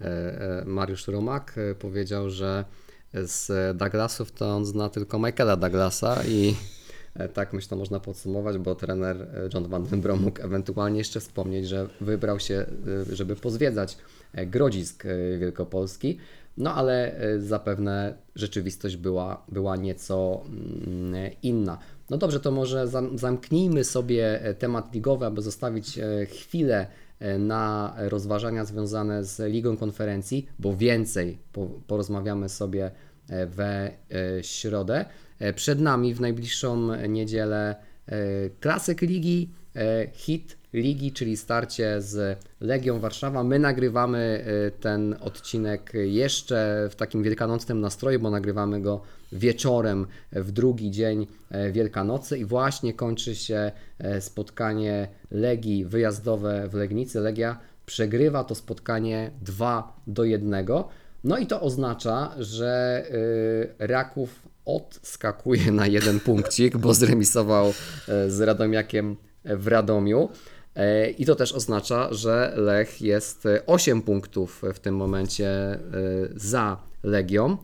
e, 0.00 0.62
Mariusz 0.66 1.08
Rumak, 1.08 1.54
e, 1.58 1.74
powiedział, 1.74 2.30
że 2.30 2.64
z 3.14 3.76
Douglasów 3.76 4.32
to 4.32 4.56
on 4.56 4.64
zna 4.64 4.88
tylko 4.88 5.18
Michaela 5.18 5.56
Douglasa 5.56 6.22
i 6.28 6.54
tak 7.34 7.52
myślę 7.52 7.76
można 7.76 8.00
podsumować, 8.00 8.58
bo 8.58 8.74
trener 8.74 9.22
e, 9.22 9.48
John 9.54 9.68
Van 9.68 9.84
Den 9.84 10.00
Brom 10.00 10.22
mógł 10.22 10.42
ewentualnie 10.42 10.98
jeszcze 10.98 11.20
wspomnieć, 11.20 11.68
że 11.68 11.88
wybrał 12.00 12.40
się, 12.40 12.54
e, 12.54 13.14
żeby 13.16 13.36
pozwiedzać 13.36 13.98
e, 14.32 14.46
Grodzisk 14.46 15.06
e, 15.06 15.38
Wielkopolski, 15.38 16.18
no 16.56 16.74
ale 16.74 17.18
e, 17.18 17.40
zapewne 17.40 18.14
rzeczywistość 18.34 18.96
była, 18.96 19.44
była 19.48 19.76
nieco 19.76 20.42
mm, 20.46 21.30
inna. 21.42 21.78
No 22.10 22.16
dobrze, 22.16 22.40
to 22.40 22.50
może 22.50 22.88
zam- 22.88 23.18
zamknijmy 23.18 23.84
sobie 23.84 24.42
e, 24.44 24.54
temat 24.54 24.94
ligowy, 24.94 25.26
aby 25.26 25.42
zostawić 25.42 25.98
e, 25.98 26.26
chwilę 26.26 26.86
e, 27.18 27.38
na 27.38 27.94
rozważania 27.98 28.64
związane 28.64 29.24
z 29.24 29.52
Ligą 29.52 29.76
Konferencji, 29.76 30.46
bo 30.58 30.76
więcej 30.76 31.38
po, 31.52 31.66
porozmawiamy 31.86 32.48
sobie 32.48 32.90
e, 33.28 33.46
we 33.46 33.90
e, 34.10 34.42
środę. 34.42 35.04
E, 35.38 35.52
Przed 35.52 35.80
nami 35.80 36.14
w 36.14 36.20
najbliższą 36.20 37.06
niedzielę 37.08 37.76
e, 38.06 38.16
klasyk 38.60 39.00
ligi, 39.00 39.50
e, 39.76 40.06
hit 40.12 40.56
ligi, 40.72 41.12
czyli 41.12 41.36
starcie 41.36 42.02
z 42.02 42.38
Legią 42.60 43.00
Warszawa. 43.00 43.44
My 43.44 43.58
nagrywamy 43.58 44.44
ten 44.80 45.16
odcinek 45.20 45.92
jeszcze 45.94 46.88
w 46.90 46.94
takim 46.94 47.22
wielkanocnym 47.22 47.80
nastroju, 47.80 48.20
bo 48.20 48.30
nagrywamy 48.30 48.80
go 48.80 49.02
wieczorem 49.32 50.06
w 50.32 50.52
drugi 50.52 50.90
dzień 50.90 51.26
Wielkanocy 51.72 52.38
i 52.38 52.44
właśnie 52.44 52.94
kończy 52.94 53.34
się 53.34 53.72
spotkanie 54.20 55.08
Legii 55.30 55.84
wyjazdowe 55.84 56.68
w 56.68 56.74
Legnicy. 56.74 57.20
Legia 57.20 57.58
przegrywa 57.86 58.44
to 58.44 58.54
spotkanie 58.54 59.30
2 59.42 60.00
do 60.06 60.24
1. 60.24 60.66
No 61.24 61.38
i 61.38 61.46
to 61.46 61.60
oznacza, 61.60 62.34
że 62.38 63.04
Raków 63.78 64.42
odskakuje 64.66 65.72
na 65.72 65.86
jeden 65.86 66.20
punkcik, 66.20 66.76
bo 66.76 66.94
zremisował 66.94 67.68
e, 67.68 68.30
z 68.30 68.40
Radomiakiem 68.40 69.16
w 69.44 69.66
Radomiu. 69.66 70.28
E, 70.74 71.10
I 71.10 71.26
to 71.26 71.34
też 71.34 71.52
oznacza, 71.52 72.14
że 72.14 72.52
Lech 72.56 73.02
jest 73.02 73.46
e, 73.46 73.66
8 73.66 74.02
punktów 74.02 74.62
w 74.74 74.78
tym 74.78 74.96
momencie 74.96 75.48
e, 75.48 75.78
za 76.34 76.82
Legią. 77.02 77.56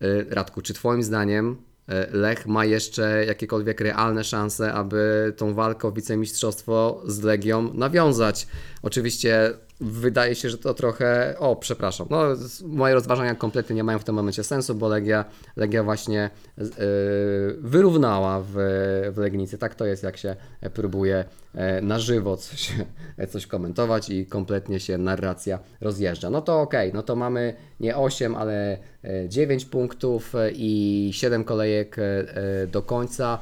E, 0.00 0.34
Radku, 0.34 0.62
czy 0.62 0.74
Twoim 0.74 1.02
zdaniem 1.02 1.56
e, 1.88 2.06
Lech 2.16 2.46
ma 2.46 2.64
jeszcze 2.64 3.24
jakiekolwiek 3.26 3.80
realne 3.80 4.24
szanse, 4.24 4.72
aby 4.72 5.32
tą 5.36 5.54
walkę 5.54 5.88
o 5.88 5.92
wicemistrzostwo 5.92 7.02
z 7.06 7.22
Legią 7.22 7.74
nawiązać? 7.74 8.46
Oczywiście 8.82 9.52
wydaje 9.84 10.34
się, 10.34 10.50
że 10.50 10.58
to 10.58 10.74
trochę. 10.74 11.34
O, 11.38 11.56
przepraszam. 11.56 12.06
No, 12.10 12.22
moje 12.64 12.94
rozważania 12.94 13.34
kompletnie 13.34 13.76
nie 13.76 13.84
mają 13.84 13.98
w 13.98 14.04
tym 14.04 14.14
momencie 14.14 14.44
sensu, 14.44 14.74
bo 14.74 14.88
Legia, 14.88 15.24
Legia 15.56 15.82
właśnie 15.82 16.30
yy, 16.58 16.66
wyrównała 17.60 18.40
w, 18.40 18.52
w 19.12 19.18
Legnicy. 19.18 19.58
Tak 19.58 19.74
to 19.74 19.86
jest, 19.86 20.02
jak 20.02 20.16
się 20.16 20.36
próbuje 20.74 21.24
e, 21.54 21.80
na 21.80 21.98
żywo 21.98 22.36
coś, 22.36 22.72
coś 23.32 23.46
komentować 23.46 24.10
i 24.10 24.26
kompletnie 24.26 24.80
się 24.80 24.98
narracja 24.98 25.58
rozjeżdża. 25.80 26.30
No 26.30 26.42
to 26.42 26.60
okej, 26.60 26.92
no 26.94 27.02
to 27.02 27.16
mamy 27.16 27.54
nie 27.80 27.96
8, 27.96 28.34
ale 28.34 28.78
e, 29.04 29.28
9 29.28 29.64
punktów 29.64 30.34
e, 30.34 30.50
i 30.50 31.10
7 31.12 31.44
kolejek 31.44 31.96
do 32.68 32.82
końca. 32.82 33.38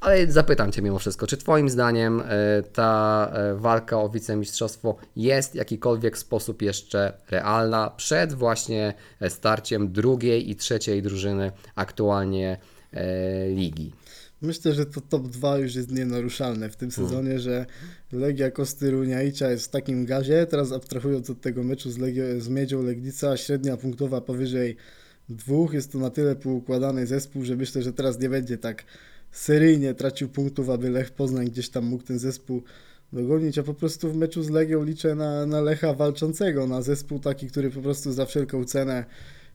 Ale 0.00 0.32
zapytam 0.32 0.72
Cię 0.72 0.82
mimo 0.82 0.98
wszystko, 0.98 1.26
czy 1.26 1.36
Twoim 1.36 1.70
zdaniem 1.70 2.20
e, 2.20 2.62
ta 2.62 3.30
e, 3.32 3.54
walka 3.54 4.00
o 4.00 4.08
wicemistrzostwo 4.08 4.96
jest 5.16 5.52
w 5.52 5.54
jakikolwiek 5.54 6.18
sposób 6.18 6.62
jeszcze 6.62 7.12
realna 7.30 7.90
przed 7.96 8.32
właśnie 8.32 8.94
e, 9.20 9.30
starciem 9.30 9.92
drugiej 9.92 10.50
i 10.50 10.56
trzeciej 10.56 11.02
drużyny 11.02 11.52
aktualnie 11.74 12.58
ligi? 13.54 13.92
Myślę, 14.42 14.74
że 14.74 14.86
to 14.86 15.00
top 15.00 15.28
2 15.28 15.58
już 15.58 15.74
jest 15.74 15.90
nienaruszalne 15.90 16.70
w 16.70 16.76
tym 16.76 16.90
sezonie, 16.90 17.38
że 17.38 17.66
Legia 18.12 18.50
Kosty 18.50 18.90
Runiaicia 18.90 19.50
jest 19.50 19.66
w 19.66 19.68
takim 19.68 20.06
gazie. 20.06 20.46
Teraz 20.46 20.72
abstrahując 20.72 21.30
od 21.30 21.40
tego 21.40 21.62
meczu 21.64 21.90
z, 21.90 21.98
Legio, 21.98 22.22
z 22.38 22.48
Miedzią 22.48 22.82
Legnica, 22.82 23.36
średnia 23.36 23.76
punktowa 23.76 24.20
powyżej 24.20 24.76
dwóch. 25.28 25.72
Jest 25.72 25.92
to 25.92 25.98
na 25.98 26.10
tyle 26.10 26.36
poukładany 26.36 27.06
zespół, 27.06 27.44
że 27.44 27.56
myślę, 27.56 27.82
że 27.82 27.92
teraz 27.92 28.20
nie 28.20 28.28
będzie 28.28 28.58
tak 28.58 28.84
seryjnie 29.32 29.94
tracił 29.94 30.28
punktów, 30.28 30.70
aby 30.70 30.90
Lech 30.90 31.10
Poznań 31.10 31.46
gdzieś 31.46 31.68
tam 31.68 31.84
mógł 31.84 32.04
ten 32.04 32.18
zespół 32.18 32.62
dogonić, 33.12 33.58
a 33.58 33.62
po 33.62 33.74
prostu 33.74 34.12
w 34.12 34.16
meczu 34.16 34.42
z 34.42 34.50
Legią 34.50 34.84
liczę 34.84 35.14
na, 35.14 35.46
na 35.46 35.60
Lecha 35.60 35.94
walczącego, 35.94 36.66
na 36.66 36.82
zespół 36.82 37.18
taki, 37.18 37.46
który 37.46 37.70
po 37.70 37.80
prostu 37.80 38.12
za 38.12 38.26
wszelką 38.26 38.64
cenę 38.64 39.04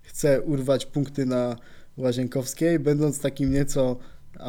chce 0.02 0.42
urwać 0.42 0.86
punkty 0.86 1.26
na 1.26 1.56
Łazienkowskiej, 1.98 2.80
będąc 2.80 3.20
takim 3.20 3.52
nieco 3.52 3.98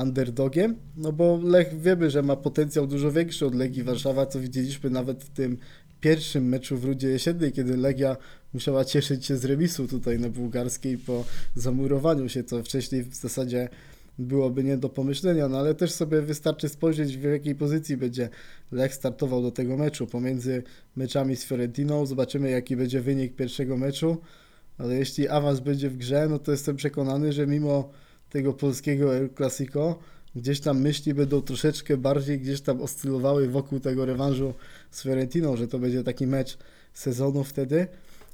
underdogiem, 0.00 0.76
no 0.96 1.12
bo 1.12 1.40
Lech 1.42 1.80
wiemy, 1.80 2.10
że 2.10 2.22
ma 2.22 2.36
potencjał 2.36 2.86
dużo 2.86 3.12
większy 3.12 3.46
od 3.46 3.54
Legii 3.54 3.82
Warszawa, 3.82 4.26
co 4.26 4.40
widzieliśmy 4.40 4.90
nawet 4.90 5.24
w 5.24 5.30
tym 5.30 5.58
pierwszym 6.00 6.48
meczu 6.48 6.78
w 6.78 6.84
Rudzie 6.84 7.08
Jesiennej, 7.08 7.52
kiedy 7.52 7.76
Legia 7.76 8.16
musiała 8.54 8.84
cieszyć 8.84 9.26
się 9.26 9.36
z 9.36 9.44
remisu 9.44 9.88
tutaj 9.88 10.18
na 10.18 10.28
bułgarskiej 10.28 10.98
po 10.98 11.24
zamurowaniu 11.54 12.28
się, 12.28 12.44
co 12.44 12.62
wcześniej 12.62 13.02
w 13.02 13.14
zasadzie 13.14 13.68
byłoby 14.18 14.64
nie 14.64 14.76
do 14.76 14.88
pomyślenia, 14.88 15.48
no 15.48 15.58
ale 15.58 15.74
też 15.74 15.92
sobie 15.92 16.22
wystarczy 16.22 16.68
spojrzeć 16.68 17.16
w 17.16 17.22
jakiej 17.22 17.54
pozycji 17.54 17.96
będzie 17.96 18.28
Lech 18.72 18.94
startował 18.94 19.42
do 19.42 19.50
tego 19.50 19.76
meczu. 19.76 20.06
Pomiędzy 20.06 20.62
meczami 20.96 21.36
z 21.36 21.44
Fiorentiną 21.44 22.06
zobaczymy 22.06 22.50
jaki 22.50 22.76
będzie 22.76 23.00
wynik 23.00 23.36
pierwszego 23.36 23.76
meczu, 23.76 24.16
ale 24.78 24.94
jeśli 24.96 25.28
awans 25.28 25.60
będzie 25.60 25.90
w 25.90 25.96
grze, 25.96 26.26
no 26.30 26.38
to 26.38 26.52
jestem 26.52 26.76
przekonany, 26.76 27.32
że 27.32 27.46
mimo 27.46 27.90
tego 28.30 28.52
polskiego 28.52 29.16
El 29.16 29.30
Clasico 29.36 29.98
gdzieś 30.36 30.60
tam 30.60 30.80
myśli 30.80 31.14
będą 31.14 31.42
troszeczkę 31.42 31.96
bardziej 31.96 32.40
gdzieś 32.40 32.60
tam 32.60 32.82
oscylowały 32.82 33.48
wokół 33.48 33.80
tego 33.80 34.06
rewanżu 34.06 34.54
z 34.90 35.02
Fiorentiną, 35.02 35.56
że 35.56 35.68
to 35.68 35.78
będzie 35.78 36.04
taki 36.04 36.26
mecz 36.26 36.58
sezonu 36.94 37.44
wtedy, 37.44 37.86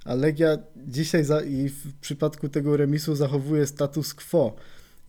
a 0.05 0.15
Legia 0.15 0.59
dzisiaj 0.87 1.25
za, 1.25 1.41
i 1.41 1.69
w 1.69 1.95
przypadku 2.01 2.49
tego 2.49 2.77
remisu 2.77 3.15
zachowuje 3.15 3.67
status 3.67 4.15
quo 4.15 4.55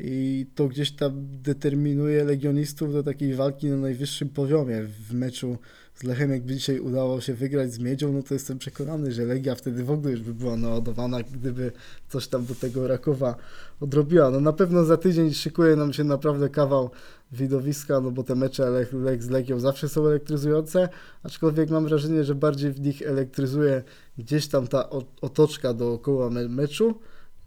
i 0.06 0.46
to 0.56 0.68
gdzieś 0.68 0.92
tam 0.92 1.28
determinuje 1.44 2.24
legionistów 2.24 2.94
do 2.94 3.04
takiej 3.04 3.36
walki 3.36 3.68
na 3.68 3.78
najwyższym 3.78 4.30
poziomie. 4.30 4.84
W 4.84 5.14
meczu 5.14 5.58
z 5.96 6.04
Lechem, 6.04 6.32
jakby 6.32 6.56
dzisiaj 6.56 6.80
udało 6.80 7.22
się 7.22 7.34
wygrać 7.34 7.74
z 7.74 7.80
Miedzią, 7.80 8.14
no 8.14 8.24
to 8.24 8.34
jestem 8.34 8.58
przekonany, 8.58 9.12
że 9.12 9.26
Legia 9.26 9.56
wtedy 9.56 9.84
w 9.84 9.92
ogóle 9.92 10.12
już 10.12 10.22
by 10.22 10.34
była 10.34 10.56
naładowana, 10.58 11.24
gdyby 11.24 11.72
coś 12.10 12.28
tam 12.28 12.46
do 12.46 12.56
tego 12.56 12.88
Rakowa 12.88 13.36
odrobiła. 13.80 14.32
No 14.32 14.40
na 14.40 14.54
pewno 14.54 14.84
za 14.84 14.98
tydzień 14.98 15.34
szykuje 15.34 15.76
nam 15.76 15.94
się 15.94 16.04
naprawdę 16.04 16.50
kawał 16.50 16.90
widowiska, 17.32 18.02
no 18.02 18.12
bo 18.12 18.24
te 18.24 18.36
mecze 18.36 18.70
Lech, 18.70 18.94
Lech 18.94 19.24
z 19.24 19.30
Legią 19.30 19.60
zawsze 19.60 19.90
są 19.90 20.08
elektryzujące, 20.08 20.90
aczkolwiek 21.24 21.70
mam 21.70 21.86
wrażenie, 21.86 22.24
że 22.24 22.36
bardziej 22.36 22.72
w 22.72 22.80
nich 22.80 23.02
elektryzuje 23.02 23.84
gdzieś 24.18 24.48
tam 24.48 24.68
ta 24.68 24.90
otoczka 25.22 25.74
dookoła 25.74 26.30
me- 26.30 26.50
meczu, 26.50 27.00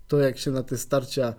to 0.09 0.19
jak 0.19 0.39
się 0.39 0.51
na 0.51 0.63
te 0.63 0.79
starcia 0.79 1.35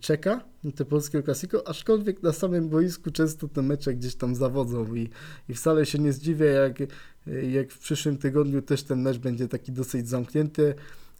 czeka, 0.00 0.44
na 0.64 0.72
te 0.72 0.84
polskie 0.84 1.22
klasiko, 1.22 1.68
aczkolwiek 1.68 2.22
na 2.22 2.32
samym 2.32 2.68
boisku 2.68 3.10
często 3.10 3.48
te 3.48 3.62
mecze 3.62 3.94
gdzieś 3.94 4.14
tam 4.14 4.34
zawodzą 4.34 4.94
i, 4.94 5.10
i 5.48 5.54
wcale 5.54 5.86
się 5.86 5.98
nie 5.98 6.12
zdziwię, 6.12 6.46
jak, 6.46 6.80
y, 6.80 7.50
jak 7.50 7.70
w 7.70 7.78
przyszłym 7.78 8.18
tygodniu 8.18 8.62
też 8.62 8.82
ten 8.82 9.02
mecz 9.02 9.18
będzie 9.18 9.48
taki 9.48 9.72
dosyć 9.72 10.08
zamknięty, 10.08 10.74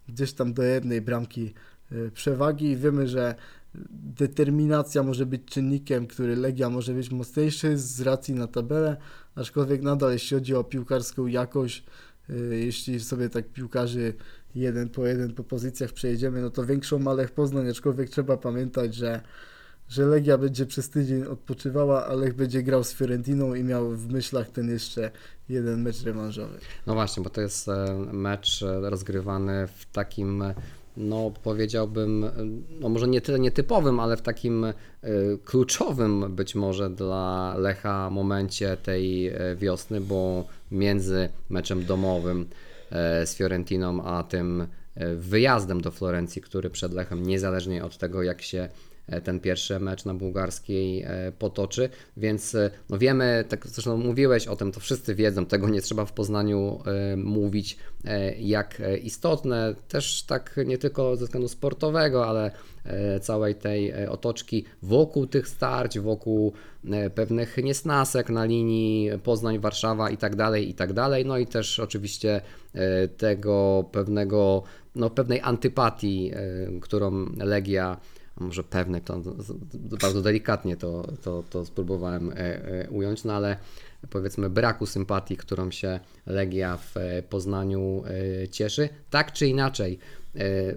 gdzieś 0.07 0.33
tam 0.33 0.53
do 0.53 0.63
jednej 0.63 1.01
bramki 1.01 1.53
y, 1.91 2.11
przewagi. 2.11 2.65
I 2.65 2.77
wiemy, 2.77 3.07
że 3.07 3.35
determinacja 4.19 5.03
może 5.03 5.25
być 5.25 5.45
czynnikiem, 5.45 6.07
który 6.07 6.35
Legia 6.35 6.69
może 6.69 6.93
być 6.93 7.11
mocniejszy 7.11 7.77
z 7.77 8.01
racji 8.01 8.33
na 8.33 8.47
tabelę, 8.47 8.97
aczkolwiek 9.35 9.81
nadal 9.81 10.11
jeśli 10.11 10.37
chodzi 10.37 10.55
o 10.55 10.63
piłkarską 10.63 11.27
jakość, 11.27 11.83
jeśli 12.51 12.99
sobie 12.99 13.29
tak 13.29 13.49
piłkarzy 13.49 14.13
jeden 14.55 14.89
po 14.89 15.07
jeden 15.07 15.33
po 15.33 15.43
pozycjach 15.43 15.91
przejedziemy, 15.91 16.41
no 16.41 16.49
to 16.49 16.65
większą 16.65 16.99
ma 16.99 17.13
Lech 17.13 17.31
Poznań, 17.31 17.69
aczkolwiek 17.69 18.09
trzeba 18.09 18.37
pamiętać, 18.37 18.95
że, 18.95 19.21
że 19.89 20.05
Legia 20.05 20.37
będzie 20.37 20.65
przez 20.65 20.89
tydzień 20.89 21.23
odpoczywała, 21.23 22.05
a 22.05 22.13
Lech 22.13 22.33
będzie 22.33 22.63
grał 22.63 22.83
z 22.83 22.93
Fiorentiną 22.93 23.53
i 23.53 23.63
miał 23.63 23.91
w 23.91 24.11
myślach 24.11 24.49
ten 24.49 24.69
jeszcze 24.69 25.11
jeden 25.49 25.81
mecz 25.81 26.03
rewanżowy. 26.03 26.59
No 26.87 26.93
właśnie, 26.93 27.23
bo 27.23 27.29
to 27.29 27.41
jest 27.41 27.69
e, 27.69 28.05
mecz 28.11 28.63
e, 28.63 28.89
rozgrywany 28.89 29.67
w 29.67 29.85
takim, 29.85 30.41
e, 30.41 30.53
no 30.97 31.31
powiedziałbym, 31.43 32.25
no 32.79 32.89
może 32.89 33.07
nie 33.07 33.21
tyle 33.21 33.39
nietypowym, 33.39 33.99
ale 33.99 34.17
w 34.17 34.21
takim 34.21 34.65
kluczowym 35.45 36.35
być 36.35 36.55
może 36.55 36.89
dla 36.89 37.55
Lecha 37.57 38.09
momencie 38.09 38.77
tej 38.77 39.33
wiosny, 39.55 40.01
bo 40.01 40.45
między 40.71 41.29
meczem 41.49 41.85
domowym 41.85 42.45
z 43.25 43.35
Fiorentiną, 43.35 44.03
a 44.03 44.23
tym 44.23 44.67
e, 44.95 45.15
wyjazdem 45.15 45.81
do 45.81 45.91
Florencji, 45.91 46.41
który 46.41 46.69
przed 46.69 46.93
Lechem, 46.93 47.23
niezależnie 47.23 47.85
od 47.85 47.97
tego 47.97 48.23
jak 48.23 48.41
się 48.41 48.59
e, 48.59 48.69
ten 49.23 49.39
pierwszy 49.39 49.79
mecz 49.79 50.05
na 50.05 50.13
bułgarskiej 50.13 51.03
e, 51.03 51.31
potoczy, 51.39 51.89
więc 52.17 52.55
e, 52.55 52.71
no 52.89 52.97
wiemy, 52.97 53.45
tak 53.49 53.67
zresztą 53.67 53.97
mówiłeś 53.97 54.47
o 54.47 54.55
tym, 54.55 54.71
to 54.71 54.79
wszyscy 54.79 55.15
wiedzą, 55.15 55.45
tego 55.45 55.69
nie 55.69 55.81
trzeba 55.81 56.05
w 56.05 56.13
Poznaniu 56.13 56.79
e, 56.85 57.17
mówić, 57.17 57.77
e, 58.05 58.35
jak 58.35 58.79
e, 58.79 58.97
istotne, 58.97 59.75
też 59.87 60.23
tak 60.23 60.59
nie 60.65 60.77
tylko 60.77 61.15
ze 61.15 61.25
względu 61.25 61.47
sportowego, 61.47 62.27
ale 62.27 62.51
e, 62.85 63.19
całej 63.19 63.55
tej 63.55 63.89
e, 63.89 64.11
otoczki 64.11 64.65
wokół 64.81 65.27
tych 65.27 65.47
starć, 65.47 65.99
wokół 65.99 66.53
e, 66.91 67.09
pewnych 67.09 67.57
niesnasek 67.57 68.29
na 68.29 68.45
linii 68.45 69.09
Poznań-Warszawa 69.23 70.09
i 70.09 70.17
tak 70.17 70.35
dalej, 70.35 70.69
i 70.69 70.73
tak 70.73 70.93
dalej, 70.93 71.25
no 71.25 71.37
i 71.37 71.47
też 71.47 71.79
oczywiście 71.79 72.41
e, 72.73 73.07
tego 73.07 73.85
pewnego, 73.91 74.63
no 74.95 75.09
pewnej 75.09 75.41
antypatii, 75.41 76.31
e, 76.33 76.79
którą 76.81 77.25
Legia 77.37 77.97
może 78.39 78.63
pewne, 78.63 79.01
to 79.01 79.21
bardzo 80.01 80.21
delikatnie 80.21 80.77
to, 80.77 81.07
to, 81.21 81.43
to 81.49 81.65
spróbowałem 81.65 82.29
e, 82.29 82.35
e, 82.35 82.89
ująć, 82.89 83.23
no 83.23 83.33
ale 83.33 83.57
powiedzmy 84.09 84.49
braku 84.49 84.85
sympatii, 84.85 85.37
którą 85.37 85.71
się 85.71 85.99
Legia 86.25 86.77
w 86.77 86.97
e, 86.97 87.23
Poznaniu 87.23 88.03
cieszy. 88.51 88.89
Tak 89.09 89.33
czy 89.33 89.47
inaczej, 89.47 89.99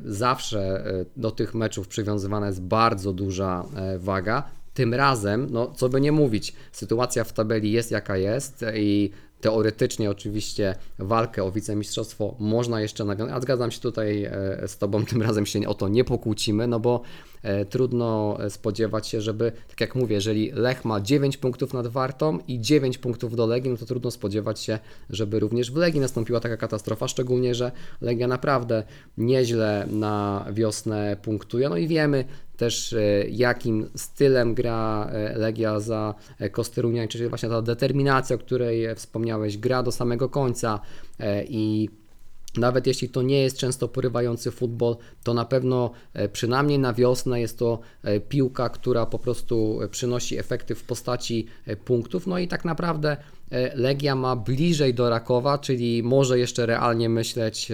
zawsze 0.04 0.84
do 1.16 1.30
tych 1.30 1.54
meczów 1.54 1.88
przywiązywana 1.88 2.46
jest 2.46 2.62
bardzo 2.62 3.12
duża 3.12 3.64
waga. 3.98 4.42
Tym 4.74 4.94
razem, 4.94 5.46
no 5.50 5.72
co 5.76 5.88
by 5.88 6.00
nie 6.00 6.12
mówić, 6.12 6.54
sytuacja 6.72 7.24
w 7.24 7.32
tabeli 7.32 7.72
jest 7.72 7.90
jaka 7.90 8.16
jest 8.16 8.64
i 8.74 9.10
teoretycznie 9.40 10.10
oczywiście 10.10 10.74
walkę 10.98 11.44
o 11.44 11.52
wicemistrzostwo 11.52 12.36
można 12.38 12.80
jeszcze 12.80 13.04
nawiązać, 13.04 13.36
a 13.36 13.40
zgadzam 13.40 13.70
się 13.70 13.80
tutaj 13.80 14.30
z 14.66 14.78
Tobą, 14.78 15.06
tym 15.06 15.22
razem 15.22 15.46
się 15.46 15.68
o 15.68 15.74
to 15.74 15.88
nie 15.88 16.04
pokłócimy, 16.04 16.66
no 16.66 16.80
bo 16.80 17.02
trudno 17.70 18.36
e, 18.40 18.50
spodziewać 18.50 19.08
się, 19.08 19.20
żeby, 19.20 19.52
tak 19.68 19.80
jak 19.80 19.94
mówię, 19.94 20.14
jeżeli 20.14 20.50
Lech 20.52 20.84
ma 20.84 21.00
9 21.00 21.36
punktów 21.36 21.74
nad 21.74 21.86
Wartą 21.86 22.38
i 22.48 22.60
9 22.60 22.98
punktów 22.98 23.36
do 23.36 23.46
Legii, 23.46 23.70
no 23.70 23.76
to 23.76 23.86
trudno 23.86 24.10
spodziewać 24.10 24.60
się, 24.60 24.78
żeby 25.10 25.40
również 25.40 25.70
w 25.70 25.76
Legii 25.76 26.00
nastąpiła 26.00 26.40
taka 26.40 26.56
katastrofa, 26.56 27.08
szczególnie, 27.08 27.54
że 27.54 27.72
Legia 28.00 28.28
naprawdę 28.28 28.82
nieźle 29.18 29.86
na 29.90 30.46
wiosnę 30.52 31.16
punktuje, 31.22 31.68
no 31.68 31.76
i 31.76 31.88
wiemy 31.88 32.24
też 32.56 32.92
e, 32.92 33.24
jakim 33.28 33.88
stylem 33.96 34.54
gra 34.54 35.08
e, 35.12 35.38
Legia 35.38 35.80
za 35.80 36.14
e, 36.38 36.50
Kostyrunia, 36.50 37.08
czyli 37.08 37.28
właśnie 37.28 37.48
ta 37.48 37.62
determinacja, 37.62 38.36
o 38.36 38.38
której 38.38 38.84
e, 38.84 38.94
wspomniałeś, 38.94 39.58
gra 39.58 39.82
do 39.82 39.92
samego 39.92 40.28
końca 40.28 40.80
e, 41.18 41.44
i 41.44 41.90
Nawet 42.56 42.86
jeśli 42.86 43.08
to 43.08 43.22
nie 43.22 43.42
jest 43.42 43.56
często 43.56 43.88
porywający 43.88 44.50
futbol, 44.50 44.96
to 45.22 45.34
na 45.34 45.44
pewno 45.44 45.90
e, 46.14 46.28
przynajmniej 46.28 46.78
na 46.78 46.92
wiosnę 46.92 47.40
jest 47.40 47.58
to 47.58 47.80
e, 48.02 48.20
piłka, 48.20 48.68
która 48.68 49.06
po 49.06 49.18
prostu 49.18 49.82
e, 49.82 49.88
przynosi 49.88 50.38
efekty 50.38 50.74
w 50.74 50.84
postaci 50.84 51.46
punktów. 51.84 52.26
No 52.26 52.38
i 52.38 52.48
tak 52.48 52.64
naprawdę 52.64 53.16
Legia 53.74 54.14
ma 54.14 54.36
bliżej 54.36 54.94
do 54.94 55.10
Rakowa, 55.10 55.58
czyli 55.58 56.02
może 56.02 56.38
jeszcze 56.38 56.66
realnie 56.66 57.08
myśleć 57.08 57.72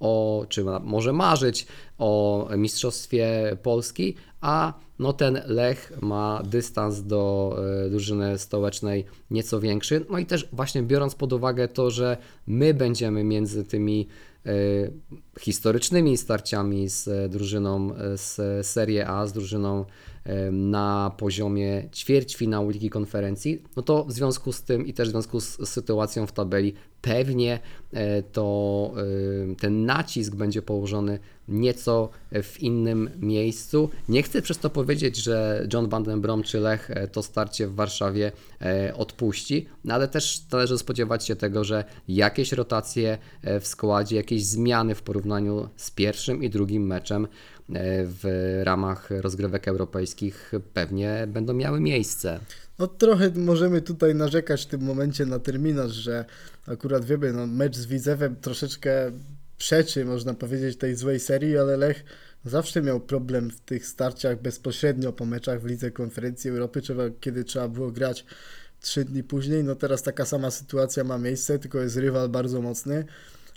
o, 0.00 0.46
czy 0.48 0.64
może 0.82 1.12
marzyć 1.12 1.66
o 1.98 2.48
Mistrzostwie 2.56 3.56
Polski, 3.62 4.14
a 4.46 4.72
no 4.98 5.12
ten 5.12 5.42
Lech 5.46 5.92
ma 6.02 6.42
dystans 6.44 7.02
do 7.02 7.56
e, 7.86 7.90
drużyny 7.90 8.38
stołecznej 8.38 9.04
nieco 9.30 9.60
większy. 9.60 10.04
No 10.10 10.18
i 10.18 10.26
też 10.26 10.48
właśnie 10.52 10.82
biorąc 10.82 11.14
pod 11.14 11.32
uwagę 11.32 11.68
to, 11.68 11.90
że 11.90 12.16
my 12.46 12.74
będziemy 12.74 13.24
między 13.24 13.64
tymi 13.64 14.08
e, 14.46 14.50
historycznymi 15.40 16.16
starciami 16.16 16.88
z 16.88 17.08
e, 17.08 17.28
drużyną 17.28 17.90
z 18.14 18.66
Serie 18.66 19.08
A, 19.08 19.26
z 19.26 19.32
drużyną 19.32 19.84
na 20.52 21.12
poziomie 21.18 21.88
ćwierćfinału 21.94 22.70
Ligi 22.70 22.90
Konferencji, 22.90 23.62
no 23.76 23.82
to 23.82 24.04
w 24.04 24.12
związku 24.12 24.52
z 24.52 24.62
tym 24.62 24.86
i 24.86 24.94
też 24.94 25.08
w 25.08 25.10
związku 25.10 25.40
z 25.40 25.68
sytuacją 25.68 26.26
w 26.26 26.32
tabeli 26.32 26.74
pewnie 27.06 27.58
e, 27.92 28.22
to 28.22 28.92
ten 29.60 29.84
nacisk 29.84 30.34
będzie 30.34 30.62
położony 30.62 31.18
nieco 31.48 32.08
w 32.42 32.60
innym 32.60 33.10
miejscu. 33.20 33.90
Nie 34.08 34.22
chcę 34.22 34.42
przez 34.42 34.58
to 34.58 34.70
powiedzieć, 34.70 35.16
że 35.16 35.66
John 35.72 35.88
Van 35.88 36.20
Brom 36.20 36.42
czy 36.42 36.60
Lech 36.60 36.90
e, 36.90 37.08
to 37.08 37.22
starcie 37.22 37.66
w 37.68 37.74
Warszawie 37.74 38.32
e, 38.60 38.94
odpuści, 38.94 39.66
no 39.84 39.94
ale 39.94 40.08
też 40.08 40.42
należy 40.52 40.78
spodziewać 40.78 41.26
się 41.26 41.36
tego, 41.36 41.64
że 41.64 41.84
jakieś 42.08 42.52
rotacje 42.52 43.18
w 43.60 43.66
składzie, 43.66 44.16
jakieś 44.16 44.44
zmiany 44.44 44.94
w 44.94 45.02
porównaniu 45.02 45.68
z 45.76 45.90
pierwszym 45.90 46.42
i 46.42 46.50
drugim 46.50 46.86
meczem 46.86 47.28
w 48.04 48.60
ramach 48.64 49.10
rozgrywek 49.10 49.68
europejskich 49.68 50.52
pewnie 50.74 51.26
będą 51.28 51.54
miały 51.54 51.80
miejsce. 51.80 52.40
No 52.78 52.86
trochę 52.86 53.30
możemy 53.30 53.82
tutaj 53.82 54.14
narzekać 54.14 54.62
w 54.62 54.66
tym 54.66 54.82
momencie 54.82 55.26
na 55.26 55.38
terminarz, 55.38 55.92
że 55.92 56.24
akurat 56.66 57.04
wiemy, 57.04 57.32
no 57.32 57.46
mecz 57.46 57.76
z 57.76 57.86
Widzewem 57.86 58.36
troszeczkę 58.36 59.12
przeczy, 59.58 60.04
można 60.04 60.34
powiedzieć, 60.34 60.78
tej 60.78 60.94
złej 60.94 61.20
serii, 61.20 61.58
ale 61.58 61.76
Lech 61.76 62.04
zawsze 62.44 62.82
miał 62.82 63.00
problem 63.00 63.50
w 63.50 63.60
tych 63.60 63.86
starciach 63.86 64.42
bezpośrednio 64.42 65.12
po 65.12 65.26
meczach 65.26 65.60
w 65.60 65.66
Lidze 65.66 65.90
Konferencji 65.90 66.50
Europy, 66.50 66.80
trzeba, 66.80 67.02
kiedy 67.20 67.44
trzeba 67.44 67.68
było 67.68 67.90
grać 67.90 68.24
trzy 68.80 69.04
dni 69.04 69.22
później. 69.22 69.64
No 69.64 69.74
teraz 69.74 70.02
taka 70.02 70.24
sama 70.24 70.50
sytuacja 70.50 71.04
ma 71.04 71.18
miejsce, 71.18 71.58
tylko 71.58 71.80
jest 71.80 71.96
rywal 71.96 72.28
bardzo 72.28 72.62
mocny. 72.62 73.04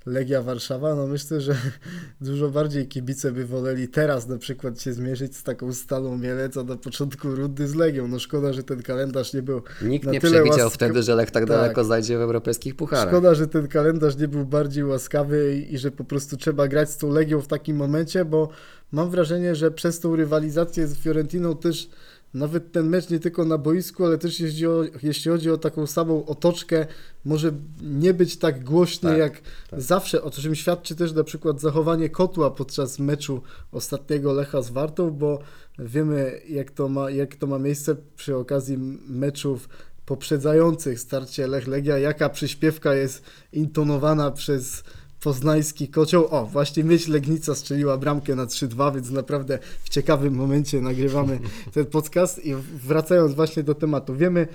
Legia 0.05 0.41
Warszawa, 0.41 0.95
no 0.95 1.07
myślę, 1.07 1.41
że 1.41 1.55
dużo 2.21 2.49
bardziej 2.49 2.87
kibice 2.87 3.31
by 3.31 3.45
woleli 3.45 3.87
teraz 3.87 4.27
na 4.27 4.37
przykład 4.37 4.81
się 4.81 4.93
zmierzyć 4.93 5.37
z 5.37 5.43
taką 5.43 5.73
Stalą 5.73 6.17
Mielec, 6.17 6.57
a 6.57 6.63
na 6.63 6.75
początku 6.77 7.35
rundy 7.35 7.67
z 7.67 7.75
Legią. 7.75 8.07
No 8.07 8.19
szkoda, 8.19 8.53
że 8.53 8.63
ten 8.63 8.81
kalendarz 8.83 9.33
nie 9.33 9.41
był 9.41 9.61
Nikt 9.81 10.05
na 10.05 10.11
nie 10.11 10.19
przewidział 10.21 10.67
łask- 10.69 10.73
wtedy, 10.73 11.03
że 11.03 11.15
Lech 11.15 11.31
tak, 11.31 11.43
Tak. 11.43 11.49
daleko 11.49 11.83
zajdzie 11.83 12.17
w 12.17 12.21
europejskich 12.21 12.75
pucharach. 12.75 13.07
Szkoda, 13.07 13.35
że 13.35 13.47
ten 13.47 13.67
kalendarz 13.67 14.17
nie 14.17 14.27
był 14.27 14.45
bardziej 14.45 14.83
łaskawy 14.83 15.55
i, 15.55 15.73
i 15.73 15.77
że 15.77 15.91
po 15.91 16.03
prostu 16.03 16.37
trzeba 16.37 16.67
grać 16.67 16.89
z 16.89 16.97
tą 16.97 17.09
Legią 17.11 17.41
w 17.41 17.47
takim 17.47 17.77
momencie, 17.77 18.25
bo 18.25 18.49
mam 18.91 19.09
wrażenie, 19.09 19.55
że 19.55 19.71
przez 19.71 19.99
tą 19.99 20.15
rywalizację 20.15 20.87
z 20.87 20.97
Fiorentiną 20.97 21.57
też 21.57 21.89
nawet 22.33 22.71
ten 22.71 22.89
mecz 22.89 23.09
nie 23.09 23.19
tylko 23.19 23.45
na 23.45 23.57
boisku, 23.57 24.05
ale 24.05 24.17
też 24.17 24.39
jeśli, 24.39 24.67
o, 24.67 24.83
jeśli 25.03 25.31
chodzi 25.31 25.51
o 25.51 25.57
taką 25.57 25.87
samą 25.87 26.25
otoczkę, 26.25 26.85
może 27.25 27.51
nie 27.81 28.13
być 28.13 28.37
tak 28.37 28.63
głośny 28.63 29.09
Tak, 29.09 29.19
jak 29.19 29.41
tak. 29.69 29.81
zawsze, 29.81 30.21
o 30.21 30.31
czym 30.31 30.55
świadczy 30.55 30.95
też 30.95 31.13
na 31.13 31.23
przykład 31.23 31.61
zachowanie 31.61 32.09
Kotła 32.09 32.51
podczas 32.51 32.99
meczu 32.99 33.41
ostatniego 33.71 34.33
Lecha 34.33 34.61
z 34.61 34.69
Wartą, 34.69 35.11
bo 35.11 35.39
wiemy 35.79 36.41
jak 36.49 36.71
to 36.71 36.89
ma, 36.89 37.11
jak 37.11 37.35
to 37.35 37.47
ma 37.47 37.59
miejsce 37.59 37.95
przy 38.15 38.35
okazji 38.35 38.77
meczów 39.07 39.69
poprzedzających 40.05 40.99
starcie 40.99 41.47
Lech-Legia, 41.47 41.97
jaka 41.97 42.29
przyśpiewka 42.29 42.95
jest 42.95 43.23
intonowana 43.53 44.31
przez 44.31 44.83
poznański 45.23 45.87
kocioł. 45.87 46.27
O, 46.29 46.45
właśnie 46.45 46.83
myśl 46.83 47.11
Legnica 47.11 47.55
strzeliła 47.55 47.97
bramkę 47.97 48.35
na 48.35 48.45
3-2, 48.45 48.95
więc 48.95 49.11
naprawdę 49.11 49.59
w 49.83 49.89
ciekawym 49.89 50.33
momencie 50.33 50.81
nagrywamy 50.81 51.39
ten 51.73 51.85
podcast 51.85 52.45
i 52.45 52.55
wracając 52.83 53.33
właśnie 53.33 53.63
do 53.63 53.75
tematu. 53.75 54.15
Wiemy 54.15 54.47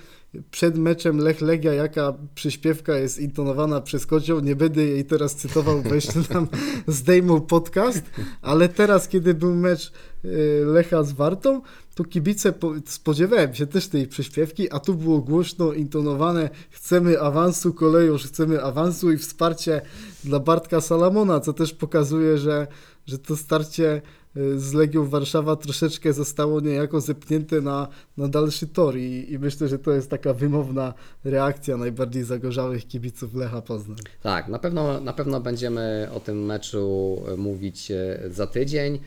przed 0.51 0.79
meczem 0.79 1.19
Lech-Legia, 1.19 1.73
jaka 1.73 2.15
przyśpiewka 2.35 2.97
jest 2.97 3.19
intonowana 3.19 3.81
przez 3.81 4.07
kocioł. 4.07 4.41
Nie 4.41 4.57
będę 4.57 4.85
jej 4.85 5.05
teraz 5.05 5.37
cytował, 5.37 5.83
bo 5.83 5.95
jeszcze 5.95 6.21
nam 6.35 6.49
zdejmą 6.87 7.41
podcast, 7.41 8.03
ale 8.43 8.69
teraz, 8.69 9.09
kiedy 9.09 9.35
był 9.35 9.55
mecz 9.55 9.93
y, 10.25 10.63
Lecha 10.67 11.03
z 11.03 11.13
Wartą, 11.13 11.63
to 11.95 12.05
kibice 12.05 12.53
po, 12.53 12.73
spodziewałem 12.87 13.55
się 13.55 13.67
też 13.67 13.89
tej 13.89 14.07
przyśpiewki, 14.07 14.73
a 14.73 14.81
tu 14.81 14.95
było 14.95 15.19
głośno 15.19 15.73
intonowane 15.73 16.51
chcemy 16.71 17.21
awansu, 17.21 17.75
kolejusz, 17.75 18.27
chcemy 18.27 18.63
awansu 18.63 19.13
i 19.13 19.19
wsparcie 19.19 19.83
dla 20.25 20.41
Bartka 20.41 20.81
Salamona, 20.81 21.41
co 21.41 21.53
też 21.53 21.75
pokazuje, 21.75 22.39
że, 22.39 22.67
że 23.07 23.19
to 23.19 23.37
starcie 23.37 24.03
y, 24.37 24.61
z 24.61 24.73
Legią 24.73 25.09
Warszawa 25.09 25.57
troszeczkę 25.57 26.13
zostało 26.13 26.61
niejako 26.61 27.01
zepchnięte 27.01 27.61
na, 27.61 27.89
na 28.17 28.29
dalszy 28.29 28.67
tor 28.67 28.99
i, 28.99 29.33
i 29.33 29.39
myślę, 29.39 29.69
że 29.69 29.79
to 29.79 29.93
jest 29.93 30.11
taka 30.11 30.35
wymowna 30.35 30.95
reakcja 31.25 31.77
najbardziej 31.77 32.25
zagorzałych 32.25 32.87
kibiców 32.87 33.35
Lecha 33.35 33.63
Poznań. 33.63 33.99
Tak, 34.23 34.49
na 34.49 34.59
pewno, 34.59 35.01
na 35.01 35.13
pewno 35.13 35.41
będziemy 35.41 36.09
o 36.15 36.21
tym 36.21 36.45
meczu 36.45 37.17
e, 37.29 37.37
mówić 37.37 37.91
e, 37.91 38.19
za 38.31 38.47
tydzień. 38.47 38.99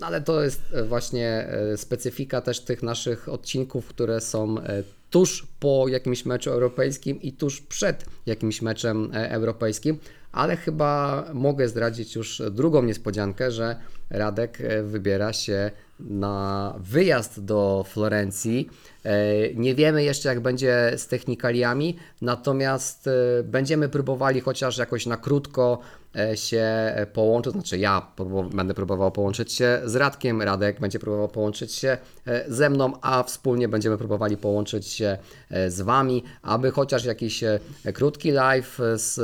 Ale 0.00 0.20
to 0.20 0.42
jest 0.42 0.62
e, 0.72 0.82
właśnie 0.82 1.28
e, 1.28 1.76
specyfika 1.76 2.40
też 2.40 2.60
tych 2.60 2.82
naszych 2.82 3.28
odcinków, 3.28 3.86
które 3.86 4.20
są 4.20 4.58
e, 4.58 4.82
tuż 5.10 5.46
po 5.60 5.88
jakimś 5.88 6.24
meczu 6.24 6.50
europejskim 6.50 7.22
i 7.22 7.32
tuż 7.32 7.60
przed 7.60 8.04
jakimś 8.26 8.62
meczem 8.62 9.10
europejskim. 9.12 9.98
Ale 10.32 10.56
chyba 10.56 11.24
mogę 11.34 11.68
zdradzić 11.68 12.14
już 12.14 12.42
drugą 12.50 12.82
niespodziankę, 12.82 13.50
że 13.50 13.76
Radek 14.10 14.60
e, 14.60 14.82
wybiera 14.82 15.32
się 15.32 15.70
na 16.00 16.74
wyjazd 16.78 17.44
do 17.44 17.84
Florencji. 17.88 18.70
E, 19.04 19.54
Nie 19.54 19.74
wiemy 19.74 20.04
jeszcze, 20.04 20.28
jak 20.28 20.40
będzie 20.40 20.92
z 20.96 21.06
technikaliami, 21.06 21.96
natomiast 22.22 23.06
e, 23.06 23.42
będziemy 23.42 23.88
próbowali 23.88 24.40
chociaż 24.40 24.78
jakoś 24.78 25.06
na 25.06 25.16
krótko 25.16 25.78
się 26.34 26.66
połączyć. 27.12 27.52
Znaczy, 27.52 27.78
ja 27.78 28.06
będę 28.52 28.74
próbował 28.74 29.12
połączyć 29.12 29.52
się 29.52 29.80
z 29.84 29.96
Radkiem, 29.96 30.42
Radek 30.42 30.80
będzie 30.80 30.98
próbował 30.98 31.28
połączyć 31.28 31.72
się 31.74 31.98
ze 32.48 32.70
mną, 32.70 32.92
a 33.00 33.22
wspólnie 33.22 33.68
będziemy 33.68 33.98
próbowali 33.98 34.36
połączyć 34.36 34.86
się 34.86 35.18
z 35.68 35.80
Wami, 35.80 36.24
aby 36.42 36.70
chociaż 36.70 37.04
jakiś 37.04 37.44
krótki 37.94 38.30
live 38.30 38.78
z 38.94 39.18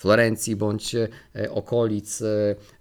Florencji 0.00 0.56
bądź 0.56 0.94
e, 0.94 1.08
okolic 1.50 2.22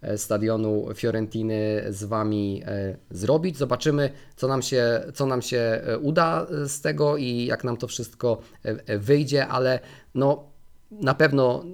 e, 0.01 0.17
stadionu 0.17 0.87
Fiorentiny 0.95 1.83
z 1.89 2.03
Wami 2.03 2.63
e, 2.65 2.97
zrobić. 3.11 3.57
Zobaczymy, 3.57 4.09
co 4.35 4.47
nam 4.47 4.61
się, 4.61 5.03
co 5.13 5.25
nam 5.25 5.41
się 5.41 5.57
e, 5.57 5.97
uda 5.97 6.47
z 6.67 6.81
tego 6.81 7.17
i 7.17 7.45
jak 7.45 7.63
nam 7.63 7.77
to 7.77 7.87
wszystko 7.87 8.41
e, 8.65 8.69
e, 8.85 8.97
wyjdzie, 8.97 9.47
ale 9.47 9.79
no. 10.15 10.49
Na 10.91 11.13
pewno 11.13 11.65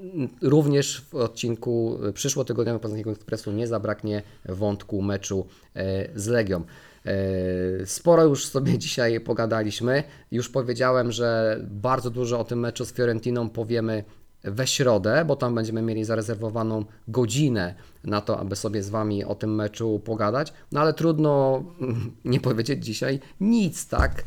również 0.42 1.02
w 1.02 1.16
odcinku 1.16 2.00
e, 2.04 2.14
przyszłotygodniowego 2.14 2.82
Poznańskiego 2.82 3.12
Ekspresu 3.12 3.52
nie 3.52 3.68
zabraknie 3.68 4.24
wątku 4.46 5.02
meczu 5.02 5.48
e, 5.76 6.20
z 6.20 6.28
Legią. 6.28 6.64
E, 7.06 7.86
Sporo 7.86 8.24
już 8.24 8.46
sobie 8.46 8.78
dzisiaj 8.86 9.20
pogadaliśmy. 9.20 10.04
Już 10.32 10.50
powiedziałem, 10.50 11.12
że 11.12 11.60
bardzo 11.64 12.10
dużo 12.10 12.40
o 12.40 12.44
tym 12.44 12.60
meczu 12.60 12.86
z 12.86 12.94
Fiorentiną 12.94 13.50
powiemy 13.50 14.04
we 14.46 14.68
środę, 14.68 15.26
bo 15.26 15.36
tam 15.36 15.56
będziemy 15.56 15.82
mieli 15.82 16.04
zarezerwowaną 16.04 16.86
godzinę 17.08 17.76
na 18.04 18.22
to, 18.22 18.40
aby 18.40 18.56
sobie 18.56 18.84
z 18.84 18.90
Wami 18.90 19.24
o 19.24 19.36
tym 19.36 19.56
meczu 19.56 20.00
pogadać. 20.00 20.54
No 20.72 20.80
ale 20.82 20.94
trudno 20.94 21.64
nie 22.26 22.40
powiedzieć 22.40 22.86
dzisiaj 22.86 23.20
nic, 23.40 23.88
tak? 23.88 24.24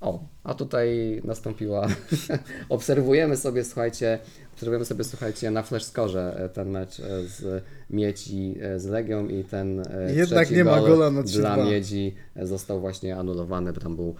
O, 0.00 0.20
a 0.44 0.54
tutaj 0.54 1.20
nastąpiła. 1.24 1.86
obserwujemy 2.68 3.36
sobie, 3.36 3.64
słuchajcie, 3.64 4.18
obserwujemy 4.62 4.84
sobie, 4.84 5.04
słuchajcie, 5.04 5.50
na 5.50 5.62
flash 5.62 5.84
score 5.84 6.16
e, 6.16 6.48
ten 6.48 6.70
mecz 6.70 7.00
e, 7.00 7.22
z 7.22 7.64
Miedzi 7.90 8.54
e, 8.60 8.80
z 8.80 8.86
Legią 8.86 9.28
i 9.28 9.44
ten 9.44 9.82
Jednak 10.14 10.50
nie 10.50 10.64
ma 10.64 10.80
gol 10.80 10.90
gola 10.90 11.10
na 11.10 11.22
dla 11.22 11.56
3-2. 11.56 11.66
Miedzi 11.66 12.14
został 12.42 12.80
właśnie 12.80 13.16
anulowany, 13.16 13.72
bo 13.72 13.80
tam 13.80 13.96
był, 13.96 14.14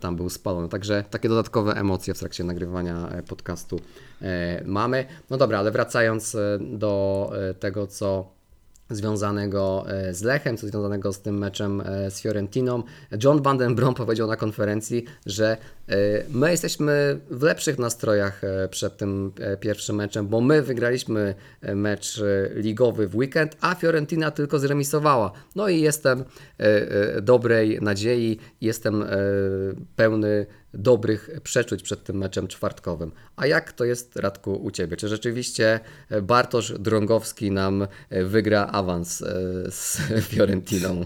tam 0.00 0.16
był 0.16 0.30
spalony. 0.30 0.68
Także 0.68 1.04
takie 1.10 1.28
dodatkowe 1.28 1.72
emocje 1.74 2.14
w 2.14 2.18
trakcie 2.18 2.44
nagrywania 2.44 3.22
podcastu 3.28 3.80
mamy. 4.64 5.04
No 5.30 5.36
dobra, 5.36 5.58
ale 5.58 5.70
wracając 5.70 6.36
do 6.60 7.32
tego, 7.60 7.86
co 7.86 8.34
związanego 8.90 9.84
z 10.12 10.22
Lechem, 10.22 10.56
co 10.56 10.66
związanego 10.66 11.12
z 11.12 11.20
tym 11.20 11.38
meczem 11.38 11.82
z 12.10 12.20
Fiorentiną. 12.20 12.82
John 13.24 13.42
Van 13.42 13.58
den 13.58 13.74
Brom 13.74 13.94
powiedział 13.94 14.28
na 14.28 14.36
konferencji, 14.36 15.04
że 15.26 15.56
My 16.28 16.50
jesteśmy 16.50 17.20
w 17.30 17.42
lepszych 17.42 17.78
nastrojach 17.78 18.44
e, 18.44 18.68
przed 18.68 18.96
tym 18.96 19.32
e, 19.40 19.56
pierwszym 19.56 19.96
meczem, 19.96 20.28
bo 20.28 20.40
my 20.40 20.62
wygraliśmy 20.62 21.34
e, 21.60 21.74
mecz 21.74 22.18
e, 22.18 22.60
ligowy 22.60 23.08
w 23.08 23.16
weekend, 23.16 23.56
a 23.60 23.74
Fiorentina 23.74 24.30
tylko 24.30 24.58
zremisowała. 24.58 25.32
No 25.56 25.68
i 25.68 25.80
jestem 25.80 26.20
e, 26.20 26.24
e, 27.16 27.22
dobrej 27.22 27.78
nadziei, 27.80 28.38
jestem 28.60 29.02
e, 29.02 29.08
pełny 29.96 30.46
dobrych 30.74 31.30
przeczuć 31.42 31.82
przed 31.82 32.04
tym 32.04 32.16
meczem 32.16 32.48
czwartkowym. 32.48 33.12
A 33.36 33.46
jak 33.46 33.72
to 33.72 33.84
jest, 33.84 34.16
Radku, 34.16 34.52
u 34.64 34.70
Ciebie? 34.70 34.96
Czy 34.96 35.08
rzeczywiście 35.08 35.80
e, 36.10 36.22
Bartosz 36.22 36.72
Drągowski 36.78 37.50
nam 37.50 37.86
e, 38.10 38.24
wygra 38.24 38.66
awans 38.66 39.22
e, 39.22 39.26
z 39.70 39.98
Fiorentiną? 40.28 41.04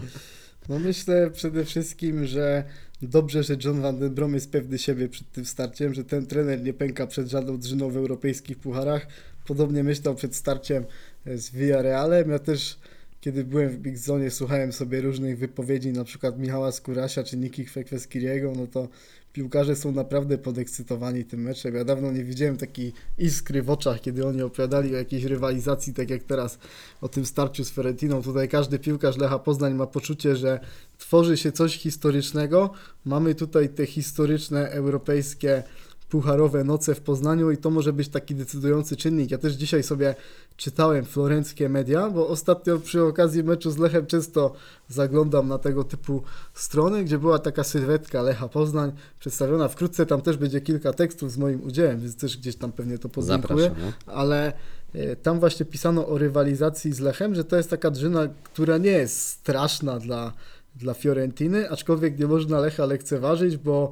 No 0.69 0.79
myślę 0.79 1.31
przede 1.31 1.65
wszystkim, 1.65 2.25
że 2.25 2.63
dobrze, 3.01 3.43
że 3.43 3.57
John 3.63 3.81
Van 3.81 3.99
den 3.99 4.13
Brom 4.13 4.33
jest 4.33 4.51
pewny 4.51 4.77
siebie 4.77 5.09
przed 5.09 5.31
tym 5.31 5.45
starciem, 5.45 5.93
że 5.93 6.03
ten 6.03 6.25
trener 6.25 6.63
nie 6.63 6.73
pęka 6.73 7.07
przed 7.07 7.29
żadną 7.29 7.57
drżyną 7.57 7.89
w 7.89 7.97
europejskich 7.97 8.57
pucharach. 8.57 9.07
Podobnie 9.47 9.83
myślał 9.83 10.15
przed 10.15 10.35
starciem 10.35 10.85
z 11.25 11.51
Villarrealem. 11.51 12.29
Ja 12.29 12.39
też, 12.39 12.79
kiedy 13.21 13.43
byłem 13.43 13.69
w 13.69 13.77
Big 13.77 13.97
Zone, 13.97 14.31
słuchałem 14.31 14.73
sobie 14.73 15.01
różnych 15.01 15.37
wypowiedzi, 15.37 15.91
na 15.91 16.03
przykład 16.03 16.39
Michała 16.39 16.71
Skurasia 16.71 17.23
czy 17.23 17.37
Niki 17.37 17.65
Kweskweskiriego, 17.65 18.53
no 18.55 18.67
to 18.67 18.87
piłkarze 19.33 19.75
są 19.75 19.91
naprawdę 19.91 20.37
podekscytowani 20.37 21.25
tym 21.25 21.41
meczem. 21.41 21.75
Ja 21.75 21.83
dawno 21.83 22.11
nie 22.11 22.23
widziałem 22.23 22.57
takiej 22.57 22.93
iskry 23.17 23.63
w 23.63 23.69
oczach, 23.69 24.01
kiedy 24.01 24.27
oni 24.27 24.41
opowiadali 24.41 24.95
o 24.95 24.97
jakiejś 24.97 25.23
rywalizacji, 25.23 25.93
tak 25.93 26.09
jak 26.09 26.23
teraz 26.23 26.59
o 27.01 27.09
tym 27.09 27.25
starciu 27.25 27.65
z 27.65 27.71
Fiorentiną. 27.71 28.21
Tutaj 28.21 28.49
każdy 28.49 28.79
piłkarz 28.79 29.17
Lecha 29.17 29.39
Poznań 29.39 29.73
ma 29.73 29.87
poczucie, 29.87 30.35
że 30.35 30.59
tworzy 30.97 31.37
się 31.37 31.51
coś 31.51 31.77
historycznego. 31.77 32.69
Mamy 33.05 33.35
tutaj 33.35 33.69
te 33.69 33.85
historyczne 33.85 34.69
europejskie 34.69 35.63
pucharowe 36.09 36.63
noce 36.63 36.95
w 36.95 37.01
Poznaniu 37.01 37.51
i 37.51 37.57
to 37.57 37.69
może 37.69 37.93
być 37.93 38.09
taki 38.09 38.35
decydujący 38.35 38.95
czynnik. 38.95 39.31
Ja 39.31 39.37
też 39.37 39.53
dzisiaj 39.53 39.83
sobie 39.83 40.15
czytałem 40.57 41.05
florenckie 41.05 41.69
media, 41.69 42.09
bo 42.09 42.27
ostatnio 42.27 42.79
przy 42.79 43.03
okazji 43.03 43.43
meczu 43.43 43.71
z 43.71 43.77
Lechem 43.77 44.05
często 44.05 44.53
zaglądam 44.89 45.47
na 45.47 45.57
tego 45.57 45.83
typu 45.83 46.23
strony, 46.53 47.03
gdzie 47.03 47.17
była 47.17 47.39
taka 47.39 47.63
sylwetka 47.63 48.21
Lecha 48.21 48.47
Poznań 48.47 48.91
przedstawiona. 49.19 49.67
Wkrótce 49.67 50.05
tam 50.05 50.21
też 50.21 50.37
będzie 50.37 50.61
kilka 50.61 50.93
tekstów 50.93 51.31
z 51.31 51.37
moim 51.37 51.63
udziałem, 51.63 51.99
więc 51.99 52.17
też 52.17 52.37
gdzieś 52.37 52.55
tam 52.55 52.71
pewnie 52.71 52.97
to 52.97 53.09
podlinkuję 53.09 53.71
ale 54.05 54.53
e, 54.93 55.15
tam 55.15 55.39
właśnie 55.39 55.65
pisano 55.65 56.07
o 56.07 56.17
rywalizacji 56.17 56.93
z 56.93 56.99
Lechem, 56.99 57.35
że 57.35 57.43
to 57.43 57.57
jest 57.57 57.69
taka 57.69 57.91
drużyna, 57.91 58.27
która 58.43 58.77
nie 58.77 58.91
jest 58.91 59.19
straszna 59.19 59.99
dla, 59.99 60.33
dla 60.75 60.93
Fiorentiny, 60.93 61.69
aczkolwiek 61.69 62.19
nie 62.19 62.27
można 62.27 62.59
Lecha 62.59 62.85
lekceważyć, 62.85 63.57
bo 63.57 63.91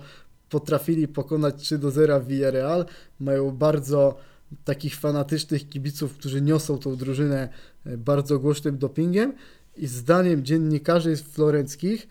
potrafili 0.49 1.07
pokonać 1.07 1.55
3 1.55 1.77
do 1.77 1.91
0 1.91 2.21
Villarreal, 2.21 2.85
mają 3.19 3.51
bardzo 3.51 4.17
takich 4.63 4.95
fanatycznych 4.95 5.69
kibiców, 5.69 6.13
którzy 6.13 6.41
niosą 6.41 6.77
tą 6.77 6.95
drużynę 6.95 7.49
e, 7.85 7.97
bardzo 7.97 8.39
głośnym 8.39 8.77
dopingiem. 8.77 9.33
I 9.77 9.87
zdaniem 9.87 10.45
dziennikarzy 10.45 11.17
florenckich 11.17 12.07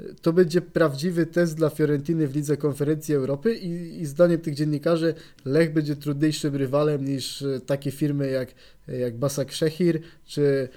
e, 0.00 0.02
to 0.22 0.32
będzie 0.32 0.60
prawdziwy 0.60 1.26
test 1.26 1.56
dla 1.56 1.70
Fiorentiny 1.70 2.28
w 2.28 2.34
Lidze 2.34 2.56
Konferencji 2.56 3.14
Europy. 3.14 3.54
I, 3.54 4.00
i 4.00 4.06
zdaniem 4.06 4.40
tych 4.40 4.54
dziennikarzy 4.54 5.14
Lech 5.44 5.72
będzie 5.72 5.96
trudniejszym 5.96 6.56
rywalem 6.56 7.04
niż 7.04 7.42
e, 7.42 7.60
takie 7.60 7.90
firmy 7.90 8.30
jak, 8.30 8.54
jak 8.88 9.16
Basak 9.16 9.52
Szechir, 9.52 10.00
czy, 10.26 10.68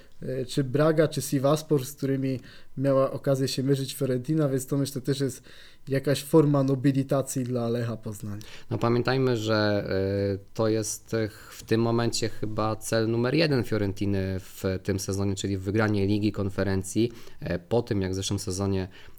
czy 0.47 0.63
Braga, 0.63 1.07
czy 1.07 1.21
Sivaspor, 1.21 1.85
z 1.85 1.93
którymi 1.93 2.39
miała 2.77 3.11
okazję 3.11 3.47
się 3.47 3.63
mierzyć 3.63 3.93
Fiorentina, 3.93 4.49
więc 4.49 4.67
to 4.67 4.77
myślę 4.77 5.01
też 5.01 5.19
jest 5.19 5.43
jakaś 5.87 6.23
forma 6.23 6.63
nobilitacji 6.63 7.43
dla 7.43 7.69
Lecha 7.69 7.97
Poznań. 7.97 8.39
No 8.69 8.77
pamiętajmy, 8.77 9.37
że 9.37 9.87
y, 10.35 10.39
to 10.53 10.67
jest 10.67 11.15
w 11.49 11.63
tym 11.63 11.81
momencie 11.81 12.29
chyba 12.29 12.75
cel 12.75 13.09
numer 13.09 13.35
jeden 13.35 13.63
Fiorentiny 13.63 14.39
w 14.39 14.63
tym 14.83 14.99
sezonie, 14.99 15.35
czyli 15.35 15.57
wygranie 15.57 16.07
Ligi 16.07 16.31
Konferencji. 16.31 17.11
E, 17.39 17.59
Po 17.59 17.81
tym 17.81 18.01
jak 18.01 18.11
w 18.11 18.15
zeszłym 18.15 18.39
sezonie 18.39 18.83
e, 18.83 19.12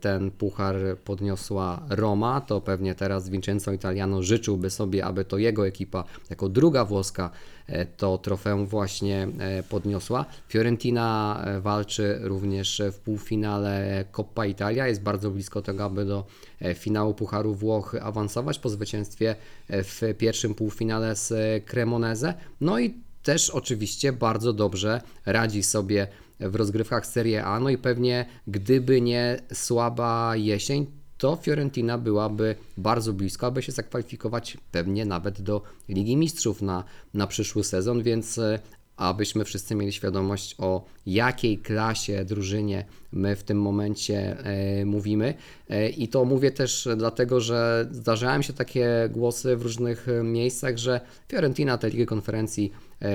ten 0.00 0.30
puchar 0.30 0.76
podniosła 1.04 1.82
Roma, 1.88 2.40
to 2.40 2.60
pewnie 2.60 2.94
teraz 2.94 3.28
Vincenzo 3.28 3.72
Italiano 3.72 4.22
życzyłby 4.22 4.70
sobie, 4.70 5.04
aby 5.04 5.24
to 5.24 5.38
jego 5.38 5.66
ekipa 5.66 6.04
jako 6.30 6.48
druga 6.48 6.84
włoska 6.84 7.30
e, 7.66 7.86
to 7.86 8.18
trofeum 8.18 8.66
właśnie 8.66 9.28
e, 9.38 9.62
podniosła. 9.62 10.26
Fiorentina 10.48 11.40
e, 11.44 11.60
walczy 11.60 12.18
również 12.22 12.82
w 12.92 12.98
półfinale 12.98 14.04
Coppa 14.12 14.46
Italia, 14.46 14.88
jest 14.88 15.02
bardzo 15.02 15.30
blisko 15.30 15.62
tego, 15.62 15.84
aby 15.84 16.04
do 16.04 16.26
e, 16.60 16.74
finału 16.74 17.14
Pucharu 17.14 17.54
Włoch 17.54 17.94
awansować 18.00 18.58
po 18.58 18.68
zwycięstwie 18.68 19.36
e, 19.68 19.82
w 19.82 20.02
pierwszym 20.18 20.54
półfinale 20.54 21.16
z 21.16 21.32
e, 21.32 21.60
Cremoneze. 21.60 22.34
No 22.60 22.78
i 22.78 22.94
też 23.22 23.50
oczywiście 23.50 24.12
bardzo 24.12 24.52
dobrze 24.52 25.00
radzi 25.26 25.62
sobie 25.62 26.06
w 26.44 26.54
rozgrywkach 26.54 27.06
Serie 27.06 27.44
A. 27.44 27.60
No 27.60 27.70
i 27.70 27.78
pewnie 27.78 28.26
gdyby 28.46 29.00
nie 29.00 29.40
słaba 29.52 30.36
jesień, 30.36 30.86
to 31.18 31.36
Fiorentina 31.36 31.98
byłaby 31.98 32.56
bardzo 32.76 33.12
blisko, 33.12 33.46
aby 33.46 33.62
się 33.62 33.72
zakwalifikować 33.72 34.58
pewnie 34.70 35.04
nawet 35.04 35.42
do 35.42 35.62
Ligi 35.88 36.16
Mistrzów 36.16 36.62
na, 36.62 36.84
na 37.14 37.26
przyszły 37.26 37.64
sezon, 37.64 38.02
więc 38.02 38.38
e, 38.38 38.58
abyśmy 38.96 39.44
wszyscy 39.44 39.74
mieli 39.74 39.92
świadomość 39.92 40.54
o 40.58 40.84
jakiej 41.06 41.58
klasie 41.58 42.24
drużynie 42.24 42.84
my 43.12 43.36
w 43.36 43.42
tym 43.42 43.60
momencie 43.60 44.38
e, 44.38 44.84
mówimy. 44.84 45.34
E, 45.70 45.88
I 45.88 46.08
to 46.08 46.24
mówię 46.24 46.50
też 46.50 46.88
dlatego, 46.96 47.40
że 47.40 47.88
zdarzają 47.90 48.42
się 48.42 48.52
takie 48.52 49.08
głosy 49.12 49.56
w 49.56 49.62
różnych 49.62 50.06
miejscach, 50.22 50.78
że 50.78 51.00
Fiorentina 51.28 51.78
tę 51.78 51.90
Ligę 51.90 52.06
Konferencji 52.06 52.72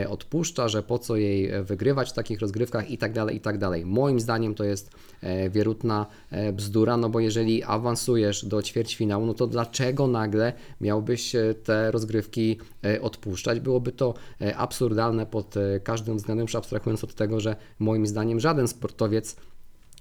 odpuszcza, 0.09 0.67
że 0.67 0.83
po 0.83 0.99
co 0.99 1.15
jej 1.15 1.49
e, 1.49 1.63
wygrywać 1.63 2.09
w 2.09 2.13
takich 2.13 2.39
rozgrywkach 2.39 2.89
i 2.89 2.97
tak 2.97 3.13
dalej, 3.13 3.35
i 3.35 3.39
tak 3.39 3.57
dalej. 3.57 3.85
Moim 3.85 4.19
zdaniem 4.19 4.55
to 4.55 4.63
jest 4.63 4.91
e, 5.21 5.49
wierutna 5.49 6.05
e, 6.31 6.53
bzdura, 6.53 6.97
no 6.97 7.09
bo 7.09 7.19
jeżeli 7.19 7.63
awansujesz 7.63 8.45
do 8.45 8.61
ćwierćfinału, 8.61 9.25
no 9.25 9.33
to 9.33 9.47
dlaczego 9.47 10.07
nagle 10.07 10.53
miałbyś 10.81 11.35
e, 11.35 11.53
te 11.63 11.91
rozgrywki 11.91 12.57
e, 12.85 13.01
odpuszczać? 13.01 13.59
Byłoby 13.59 13.91
to 13.91 14.13
e, 14.41 14.57
absurdalne 14.57 15.25
pod 15.25 15.57
e, 15.57 15.79
każdym 15.79 16.17
względem, 16.17 16.43
już 16.43 16.55
abstrahując 16.55 17.03
od 17.03 17.15
tego, 17.15 17.39
że 17.39 17.55
moim 17.79 18.07
zdaniem 18.07 18.39
żaden 18.39 18.67
sportowiec 18.67 19.35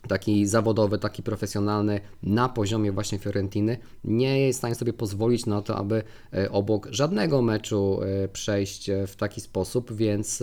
taki 0.08 0.46
zawodowy, 0.46 0.98
taki 0.98 1.22
profesjonalny 1.22 2.00
na 2.22 2.48
poziomie 2.48 2.92
właśnie 2.92 3.18
Fiorentiny 3.18 3.78
nie 4.04 4.40
jest 4.40 4.58
w 4.58 4.60
stanie 4.60 4.74
sobie 4.74 4.92
pozwolić 4.92 5.46
na 5.46 5.62
to, 5.62 5.76
aby 5.76 6.02
e, 6.32 6.50
obok 6.50 6.88
żadnego 6.90 7.42
meczu 7.42 8.00
e, 8.02 8.28
przejść 8.28 8.90
e, 8.90 9.06
w 9.06 9.16
taki 9.16 9.40
sposób, 9.40 9.92
więc 9.92 10.42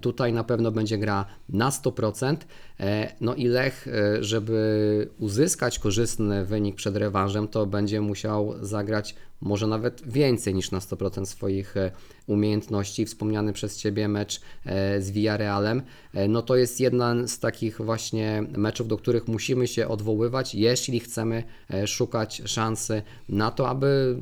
tutaj 0.00 0.32
na 0.32 0.44
pewno 0.44 0.72
będzie 0.72 0.98
gra 0.98 1.26
na 1.48 1.70
100%. 1.70 2.36
E, 2.80 3.14
No 3.20 3.34
i 3.34 3.46
Lech, 3.46 3.86
żeby 4.20 5.10
uzyskać 5.18 5.78
korzystny 5.78 6.44
wynik 6.44 6.76
przed 6.76 6.96
rewanżem, 6.96 7.48
to 7.48 7.66
będzie 7.66 8.00
musiał 8.00 8.54
zagrać 8.60 9.14
może 9.44 9.66
nawet 9.66 10.02
więcej 10.10 10.54
niż 10.54 10.70
na 10.70 10.78
100% 10.78 11.26
swoich 11.26 11.76
e, 11.76 11.90
umiejętności. 12.26 13.06
Wspomniany 13.06 13.52
przez 13.52 13.78
Ciebie 13.78 14.08
mecz 14.08 14.40
e, 14.66 15.02
z 15.02 15.10
Villarrealem, 15.10 15.82
e, 16.14 16.28
no 16.28 16.42
to 16.42 16.56
jest 16.56 16.80
jeden 16.80 17.28
z 17.28 17.38
takich 17.38 17.80
właśnie 17.80 18.44
meczów, 18.56 18.88
do 18.88 18.96
których 18.96 19.28
musimy 19.28 19.66
się 19.68 19.88
odwoływać, 19.88 20.54
jeśli 20.54 21.00
chcemy 21.00 21.44
szukać 21.86 22.42
szansy 22.44 23.02
na 23.28 23.50
to, 23.50 23.68
aby 23.68 24.16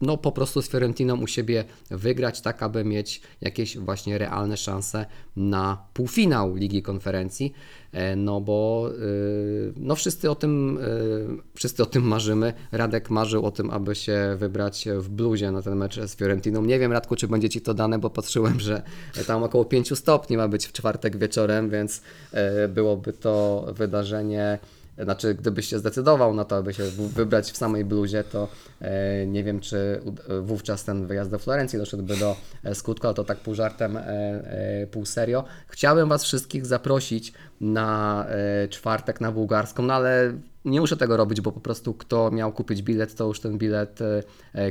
no 0.00 0.16
po 0.16 0.32
prostu 0.32 0.62
z 0.62 0.68
Fiorentiną 0.68 1.20
u 1.20 1.26
siebie 1.26 1.64
wygrać, 1.90 2.40
tak 2.40 2.62
aby 2.62 2.84
mieć 2.84 3.20
jakieś 3.40 3.78
właśnie 3.78 4.18
realne 4.18 4.56
szanse 4.56 5.06
na 5.36 5.86
półfinał 5.94 6.54
Ligi 6.54 6.82
Konferencji, 6.82 7.52
E, 7.96 8.16
no 8.16 8.40
bo 8.40 8.90
y, 9.02 9.72
no 9.76 9.96
wszyscy 9.96 10.30
o 10.30 10.34
tym 10.34 10.78
y, 10.78 11.42
wszyscy 11.54 11.82
o 11.82 11.86
tym 11.86 12.02
marzymy. 12.02 12.52
Radek 12.72 13.10
marzył 13.10 13.46
o 13.46 13.50
tym, 13.50 13.70
aby 13.70 13.94
się 13.94 14.36
wybrać 14.38 14.88
w 14.98 15.08
bluzie 15.08 15.50
na 15.50 15.62
ten 15.62 15.76
mecz 15.76 16.00
z 16.00 16.16
Fiorentiną. 16.16 16.62
Nie 16.62 16.78
wiem 16.78 16.92
Radku, 16.92 17.16
czy 17.16 17.28
będzie 17.28 17.48
Ci 17.48 17.60
to 17.60 17.74
dane, 17.74 17.98
bo 17.98 18.10
patrzyłem, 18.10 18.60
że 18.60 18.82
tam 19.26 19.42
około 19.42 19.64
5 19.64 19.98
stopni 19.98 20.36
ma 20.36 20.48
być 20.48 20.66
w 20.66 20.72
czwartek 20.72 21.16
wieczorem, 21.16 21.70
więc 21.70 22.02
e, 22.32 22.68
byłoby 22.68 23.12
to 23.12 23.66
wydarzenie 23.72 24.58
znaczy, 25.04 25.34
gdybyś 25.34 25.66
się 25.66 25.78
zdecydował 25.78 26.34
na 26.34 26.44
to, 26.44 26.56
aby 26.56 26.74
się 26.74 26.84
wybrać 26.98 27.52
w 27.52 27.56
samej 27.56 27.84
bluzie, 27.84 28.24
to 28.24 28.48
e, 28.80 29.26
nie 29.26 29.44
wiem, 29.44 29.60
czy 29.60 30.00
wówczas 30.42 30.84
ten 30.84 31.06
wyjazd 31.06 31.30
do 31.30 31.38
Florencji 31.38 31.78
doszedłby 31.78 32.16
do 32.16 32.36
e, 32.64 32.74
skutku, 32.74 33.06
ale 33.06 33.14
to 33.14 33.24
tak 33.24 33.38
pół 33.38 33.54
żartem, 33.54 33.96
e, 33.96 34.86
pół 34.90 35.06
serio. 35.06 35.44
Chciałem 35.68 36.08
Was 36.08 36.24
wszystkich 36.24 36.66
zaprosić 36.66 37.32
na 37.60 38.26
czwartek 38.70 39.20
na 39.20 39.32
bułgarską, 39.32 39.82
no 39.82 39.94
ale 39.94 40.32
nie 40.64 40.80
muszę 40.80 40.96
tego 40.96 41.16
robić, 41.16 41.40
bo 41.40 41.52
po 41.52 41.60
prostu 41.60 41.94
kto 41.94 42.30
miał 42.30 42.52
kupić 42.52 42.82
bilet, 42.82 43.14
to 43.14 43.24
już 43.24 43.40
ten 43.40 43.58
bilet 43.58 43.98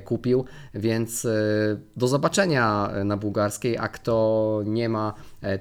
kupił, 0.05 0.45
więc 0.73 1.27
do 1.97 2.07
zobaczenia 2.07 2.91
na 3.05 3.17
bułgarskiej, 3.17 3.77
a 3.77 3.87
kto 3.87 4.61
nie 4.65 4.89
ma 4.89 5.13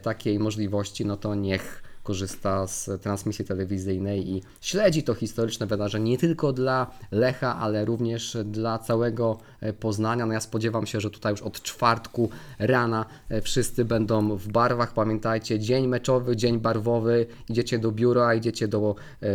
takiej 0.03 0.39
możliwości, 0.39 1.07
no 1.07 1.17
to 1.17 1.35
niech 1.35 1.84
korzysta 2.05 2.67
z 2.67 3.03
transmisji 3.03 3.45
telewizyjnej 3.45 4.31
i 4.31 4.43
śledzi 4.61 5.03
to 5.03 5.15
historyczne 5.15 5.67
wydarzenie 5.67 6.11
nie 6.11 6.19
tylko 6.19 6.53
dla 6.53 6.91
Lecha, 7.11 7.57
ale 7.57 7.85
również 7.85 8.37
dla 8.45 8.79
całego 8.79 9.39
e, 9.61 9.73
Poznania. 9.73 10.27
No 10.27 10.33
ja 10.33 10.41
spodziewam 10.41 10.87
się, 10.87 11.01
że 11.01 11.11
tutaj 11.11 11.33
już 11.33 11.43
od 11.43 11.63
czwartku 11.63 12.31
rana 12.59 13.07
e, 13.29 13.41
wszyscy 13.41 13.85
będą 13.85 14.37
w 14.37 14.49
barwach. 14.49 14.93
Pamiętajcie, 14.93 15.59
dzień 15.59 15.87
meczowy, 15.87 16.37
dzień 16.37 16.61
barwowy, 16.61 17.27
idziecie 17.49 17.79
do 17.79 17.93
biura, 17.93 18.35
idziecie 18.35 18.69
do 18.69 18.95
e, 19.23 19.27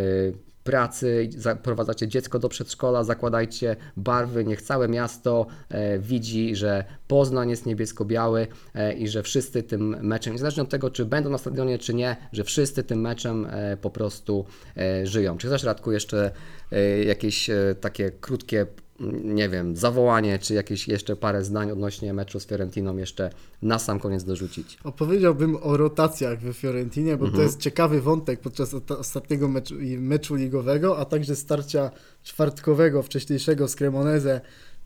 pracy, 0.64 1.30
zaprowadzacie 1.38 2.08
dziecko 2.08 2.40
do 2.40 2.50
przedszkola, 2.50 3.04
zakładajcie 3.04 3.76
barwy, 3.98 4.46
niech 4.46 4.62
całe 4.62 4.88
miasto 4.88 5.48
e, 5.70 6.00
widzi, 6.00 6.56
że 6.56 6.84
Poznań 7.08 7.50
jest 7.50 7.66
niebiesko-biały 7.66 8.48
e, 8.76 8.94
i 8.94 9.08
że 9.08 9.24
wszyscy 9.24 9.64
tym 9.64 9.96
meczem, 10.02 10.34
niezależnie 10.34 10.64
od 10.64 10.70
tego, 10.70 10.90
czy 10.90 11.06
będą 11.06 11.30
na 11.30 11.38
stadionie, 11.38 11.78
czy 11.78 11.94
nie, 11.94 12.16
że 12.32 12.44
wszyscy 12.44 12.84
tym 12.84 13.02
meczem 13.02 13.48
e, 13.50 13.78
po 13.78 13.90
prostu 13.90 14.46
żyją. 15.04 15.38
Czy 15.38 15.48
chcesz, 15.48 15.64
Radku, 15.64 15.92
jeszcze 15.92 16.32
jakieś 17.06 17.50
takie 17.82 18.12
krótkie, 18.12 18.66
nie 19.24 19.50
wiem, 19.50 19.76
zawołanie, 19.76 20.40
czy 20.40 20.54
jakieś 20.54 20.88
jeszcze 20.88 21.16
parę 21.16 21.44
zdań 21.44 21.72
odnośnie 21.72 22.14
meczu 22.14 22.40
z 22.40 22.46
Fiorentiną 22.46 22.98
jeszcze 22.98 23.30
na 23.62 23.80
sam 23.80 24.00
koniec 24.00 24.24
dorzucić? 24.24 24.78
Opowiedziałbym 24.84 25.58
o 25.62 25.78
rotacjach 25.78 26.40
we 26.40 26.54
Fiorentinie, 26.54 27.18
bo 27.18 27.26
Mhm. 27.26 27.36
to 27.36 27.42
jest 27.42 27.60
ciekawy 27.60 28.02
wątek 28.02 28.40
podczas 28.40 28.76
ostatniego 29.00 29.48
meczu, 29.48 29.76
meczu 29.98 30.36
ligowego, 30.36 30.98
a 30.98 31.06
także 31.06 31.36
starcia 31.36 31.92
czwartkowego, 32.24 33.04
wcześniejszego 33.04 33.68
z 33.68 33.76
Cremoneze 33.76 34.42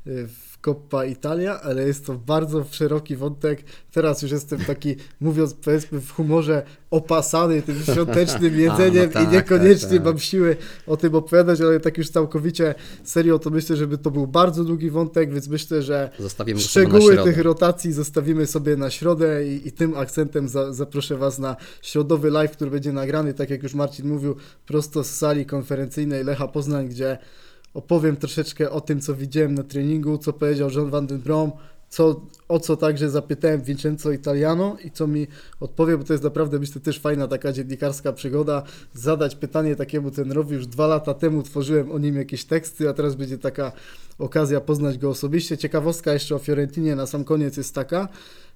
w 0.06 0.58
Coppa 0.66 1.06
Italia, 1.06 1.62
ale 1.62 1.88
jest 1.88 2.06
to 2.06 2.14
bardzo 2.14 2.66
szeroki 2.72 3.16
wątek. 3.16 3.64
Teraz 3.91 4.22
już 4.22 4.32
jestem 4.32 4.60
taki, 4.60 4.95
mówiąc 5.22 5.54
powiedzmy 5.54 6.01
w 6.01 6.12
humorze, 6.12 6.64
opasany 6.91 7.62
tym 7.62 7.84
świątecznym 7.84 8.60
jedzeniem 8.60 9.10
tak, 9.10 9.28
i 9.28 9.32
niekoniecznie 9.32 9.89
tak, 9.89 9.97
tak. 9.97 10.06
mam 10.06 10.20
siły 10.20 10.58
o 10.88 10.97
tym 10.97 11.16
opowiadać, 11.16 11.62
ale 11.62 11.80
tak 11.80 11.97
już 11.97 12.10
całkowicie 12.10 12.76
serio, 13.04 13.39
to 13.39 13.49
myślę, 13.49 13.76
żeby 13.76 13.97
to 13.97 14.12
był 14.12 14.28
bardzo 14.28 14.64
długi 14.64 14.89
wątek, 14.89 15.34
więc 15.34 15.47
myślę, 15.47 15.82
że 15.82 16.10
Zostawimy 16.20 16.60
Szczegóły 16.60 17.18
tych 17.18 17.38
rotacji 17.38 17.93
zostawimy 17.93 18.47
sobie 18.47 18.76
na 18.76 18.89
środę 18.89 19.47
i, 19.47 19.68
i 19.68 19.72
tym 19.72 19.97
akcentem 19.97 20.47
za, 20.47 20.74
zaproszę 20.74 21.18
Was 21.18 21.39
na 21.39 21.56
środowy 21.82 22.32
live, 22.32 22.51
który 22.51 22.72
będzie 22.72 22.91
nagrany, 22.91 23.34
tak 23.34 23.49
jak 23.49 23.64
już 23.64 23.74
Marcin 23.74 24.08
mówił, 24.08 24.36
prosto 24.66 25.04
z 25.04 25.10
sali 25.10 25.45
konferencyjnej 25.45 26.24
Lecha 26.24 26.47
Poznań, 26.47 26.88
gdzie 26.88 27.18
opowiem 27.74 28.16
troszeczkę 28.16 28.72
o 28.72 28.82
tym, 28.82 29.02
co 29.02 29.16
widziałem 29.16 29.54
na 29.54 29.64
treningu, 29.64 30.18
co 30.18 30.34
powiedział 30.34 30.70
John 30.76 30.90
Van 30.90 31.08
den 31.08 31.20
Brom, 31.20 31.52
co, 31.90 32.22
o 32.48 32.60
co 32.60 32.78
także 32.78 33.10
zapytałem 33.10 33.62
Vincenzo 33.62 34.12
Italiano 34.12 34.78
i 34.84 34.92
co 34.92 35.08
mi 35.08 35.28
odpowie, 35.60 35.98
bo 35.98 36.04
to 36.04 36.14
jest 36.14 36.24
naprawdę, 36.24 36.60
myślę, 36.60 36.82
też 36.82 37.00
fajna 37.00 37.28
taka 37.28 37.52
dziennikarska 37.52 38.14
przygoda, 38.14 38.64
zadać 38.94 39.36
pytanie 39.36 39.76
takiemu 39.76 40.12
trenerowi. 40.12 40.56
Już 40.56 40.68
dwa 40.68 40.88
lata 40.88 41.14
temu 41.14 41.44
tworzyłem 41.44 41.92
o 41.92 42.00
nim 42.00 42.16
jakieś 42.16 42.46
teksty, 42.46 42.90
a 42.90 42.94
teraz 42.94 43.16
będzie 43.16 43.38
taka 43.38 43.72
okazja 44.20 44.62
poznać 44.62 44.98
go 44.98 45.10
osobiście. 45.10 45.58
Ciekawostka 45.58 46.14
jeszcze 46.14 46.36
o 46.36 46.40
Fiorentinie 46.40 46.96
na 46.96 47.06
sam 47.06 47.24
koniec 47.24 47.58
jest 47.58 47.76
taka, 47.76 48.08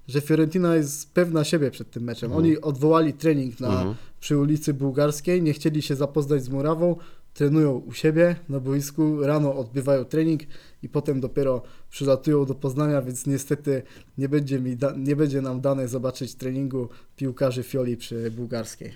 że 0.08 0.20
Fiorentina 0.20 0.76
jest 0.76 1.12
pewna 1.14 1.44
siebie 1.44 1.70
przed 1.70 1.90
tym 1.90 2.02
meczem. 2.02 2.32
Oni 2.32 2.60
odwołali 2.60 3.12
trening 3.12 3.60
na, 3.60 3.68
Mhm. 3.68 3.94
przy 4.20 4.38
ulicy 4.38 4.74
Bułgarskiej, 4.74 5.42
nie 5.42 5.52
chcieli 5.52 5.82
się 5.82 5.96
zapoznać 5.96 6.44
z 6.44 6.48
Murawą, 6.48 6.96
trenują 7.38 7.72
u 7.72 7.92
siebie 7.92 8.36
na 8.48 8.60
boisku, 8.60 9.22
rano 9.22 9.56
odbywają 9.56 10.04
trening 10.04 10.42
i 10.82 10.88
potem 10.88 11.20
dopiero 11.20 11.62
przylatują 11.90 12.44
do 12.44 12.54
Poznania, 12.54 13.02
więc 13.02 13.26
niestety 13.26 13.82
nie 14.18 14.28
będzie, 14.28 14.60
mi 14.60 14.76
nie 14.96 15.16
będzie 15.16 15.42
nam 15.42 15.60
dane 15.60 15.88
zobaczyć 15.88 16.34
treningu 16.34 16.88
piłkarzy 17.16 17.62
Fioli 17.62 17.96
przy 17.96 18.30
Bułgarskiej. 18.30 18.92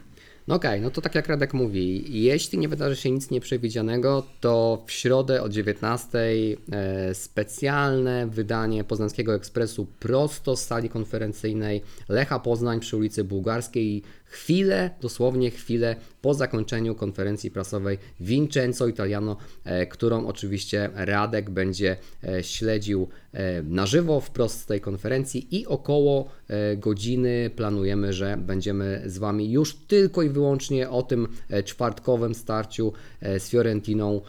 No 0.49 0.55
okej, 0.55 0.81
no 0.81 0.91
to 0.91 1.01
tak 1.01 1.15
jak 1.15 1.29
Radek 1.29 1.55
mówi, 1.55 2.05
jeśli 2.23 2.59
nie 2.59 2.69
wydarzy 2.69 2.97
się 2.97 3.11
nic 3.11 3.31
nieprzewidzianego, 3.31 4.27
to 4.41 4.83
w 4.87 4.93
środę 4.93 5.43
o 5.43 5.49
19 5.49 6.19
e, 6.19 7.15
specjalne 7.15 8.27
wydanie 8.27 8.85
Poznańskiego 8.85 9.35
Ekspresu 9.35 9.87
prosto 10.01 10.57
z 10.57 10.65
sali 10.65 10.89
konferencyjnej 10.89 11.83
Lecha 12.09 12.39
Poznań 12.39 12.81
przy 12.81 12.97
ulicy 12.97 13.25
Bułgarskiej. 13.25 14.03
Chwilę, 14.33 14.91
dosłownie 15.01 15.51
chwilę 15.51 15.97
po 16.23 16.35
zakończeniu 16.35 16.95
konferencji 16.95 17.51
prasowej 17.51 17.99
Vincenzo 18.21 18.87
Italiano, 18.87 19.37
e, 19.65 19.87
którą 19.87 20.27
oczywiście 20.27 20.91
Radek 20.95 21.51
będzie 21.51 21.97
e, 22.25 22.43
śledził 22.45 23.09
e, 23.33 23.63
na 23.63 23.87
żywo 23.87 24.21
wprost 24.21 24.61
z 24.61 24.67
tej 24.67 24.81
konferencji 24.81 25.57
i 25.61 25.67
około 25.67 26.29
godziny 26.77 27.51
planujemy, 27.57 28.13
że 28.13 28.37
będziemy 28.37 29.03
z 29.07 29.19
Wami 29.19 29.53
już 29.53 29.77
tylko 29.77 30.23
i 30.23 30.29
wyłącznie 30.29 30.91
o 30.91 31.03
tym 31.03 31.29
czwartkowym 31.65 32.35
starciu 32.35 32.93
z 33.39 33.49
Fiorentiną 33.49 34.21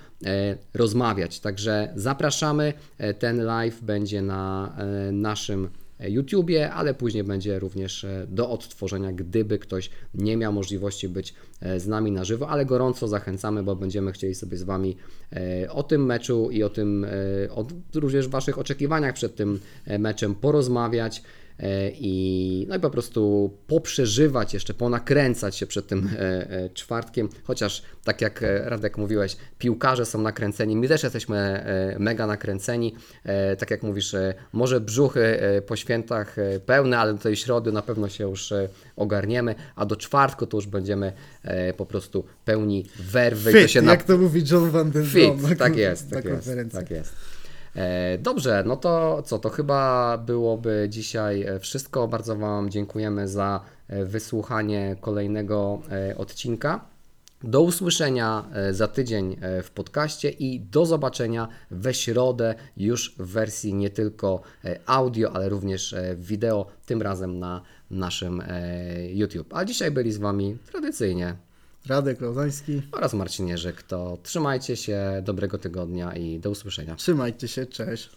rozmawiać. 0.73 1.39
Także 1.39 1.93
zapraszamy. 1.95 2.73
Ten 3.19 3.43
live 3.45 3.81
będzie 3.81 4.21
na 4.21 4.75
naszym 5.11 5.69
YouTubie, 6.09 6.71
ale 6.71 6.93
później 6.93 7.23
będzie 7.23 7.59
również 7.59 8.03
e, 8.03 8.27
do 8.29 8.49
odtworzenia, 8.49 9.11
gdyby 9.11 9.59
ktoś 9.59 9.89
nie 10.13 10.37
miał 10.37 10.53
możliwości 10.53 11.09
być 11.09 11.33
e, 11.61 11.79
z 11.79 11.87
nami 11.87 12.11
na 12.11 12.23
żywo, 12.23 12.49
ale 12.49 12.65
gorąco 12.65 13.07
zachęcamy, 13.07 13.63
bo 13.63 13.75
będziemy 13.75 14.11
chcieli 14.11 14.35
sobie 14.35 14.57
z 14.57 14.63
Wami 14.63 14.97
e, 15.31 15.71
o 15.71 15.83
tym 15.83 16.05
meczu 16.05 16.51
i 16.51 16.63
o 16.63 16.69
tym, 16.69 17.05
e, 17.05 17.09
o 17.51 17.65
również 17.95 18.27
Waszych 18.27 18.59
oczekiwaniach 18.59 19.13
przed 19.13 19.35
tym 19.35 19.59
e, 19.85 19.99
meczem 19.99 20.35
porozmawiać. 20.35 21.23
E, 21.59 21.91
I, 21.93 22.65
no 22.69 22.75
i 22.75 22.79
po 22.79 22.89
prostu 22.89 23.51
poprzeżywać, 23.67 24.53
jeszcze 24.53 24.73
ponakręcać 24.73 25.55
się 25.55 25.65
przed 25.65 25.87
tym 25.87 26.09
e, 26.13 26.19
e, 26.19 26.69
czwartkiem, 26.69 27.29
chociaż 27.43 27.83
tak 28.03 28.21
jak 28.21 28.43
Radek 28.63 28.97
mówiłeś, 28.97 29.37
piłkarze 29.57 30.05
są 30.05 30.21
nakręceni, 30.21 30.75
my 30.75 30.87
też 30.87 31.03
jesteśmy 31.03 31.65
mega 31.99 32.27
nakręceni, 32.27 32.95
tak 33.59 33.71
jak 33.71 33.83
mówisz, 33.83 34.15
może 34.53 34.81
brzuchy 34.81 35.39
po 35.67 35.75
świętach 35.75 36.35
pełne, 36.65 36.99
ale 36.99 37.13
do 37.13 37.19
tej 37.19 37.35
środy 37.35 37.71
na 37.71 37.81
pewno 37.81 38.09
się 38.09 38.23
już 38.23 38.53
ogarniemy, 38.95 39.55
a 39.75 39.85
do 39.85 39.95
czwartku 39.95 40.47
to 40.47 40.57
już 40.57 40.67
będziemy 40.67 41.13
po 41.77 41.85
prostu 41.85 42.25
pełni 42.45 42.85
werwy. 42.99 43.51
i 43.51 43.53
to 43.53 43.59
Fit, 43.59 43.71
się 43.71 43.85
jak 43.85 44.03
to 44.03 44.17
mówi 44.17 44.43
John 44.51 44.71
Van 44.71 44.91
Den 44.91 45.05
Fit, 45.05 45.41
na, 45.41 45.55
tak 45.55 45.71
kon- 45.71 45.77
jest, 45.77 46.11
na 46.11 46.21
tak 46.21 46.25
jest, 46.25 46.71
tak 46.71 46.91
jest. 46.91 47.32
E, 47.75 48.17
Dobrze, 48.17 48.63
no 48.65 48.75
to 48.75 49.21
co, 49.25 49.39
to 49.39 49.49
chyba 49.49 50.17
byłoby 50.17 50.87
dzisiaj 50.89 51.41
e, 51.43 51.59
wszystko. 51.59 52.07
Bardzo 52.07 52.35
Wam 52.35 52.69
dziękujemy 52.69 53.27
za 53.27 53.61
e, 53.87 54.05
wysłuchanie 54.05 54.95
kolejnego 55.01 55.81
odcinka. 56.17 56.85
Do 57.43 57.61
usłyszenia 57.61 58.45
za 58.71 58.87
tydzień 58.87 59.37
w 59.63 59.71
podcaście 59.71 60.29
i 60.29 60.59
do 60.59 60.85
zobaczenia 60.85 61.47
we 61.71 61.93
środę 61.93 62.55
już 62.77 63.15
w 63.17 63.27
wersji 63.27 63.73
nie 63.73 63.89
tylko 63.89 64.41
audio, 64.85 65.31
ale 65.33 65.49
również 65.49 65.95
wideo, 66.17 66.65
tym 66.85 67.01
razem 67.01 67.39
na 67.39 67.61
naszym 67.91 68.43
YouTube. 69.13 69.53
A 69.53 69.65
dzisiaj 69.65 69.91
byli 69.91 70.11
z 70.11 70.17
Wami 70.17 70.57
tradycyjnie 70.71 71.35
Radek 71.87 72.21
Laudański, 72.21 72.81
oraz 72.91 73.13
Marcin 73.13 73.47
Jerzyk. 73.47 73.83
To 73.83 74.17
trzymajcie 74.23 74.75
się, 74.75 75.21
dobrego 75.23 75.57
tygodnia 75.57 76.13
i 76.15 76.39
do 76.39 76.49
usłyszenia. 76.49 76.95
trzymajcie 76.95 77.47
się, 77.47 77.65
cześć. 77.65 78.09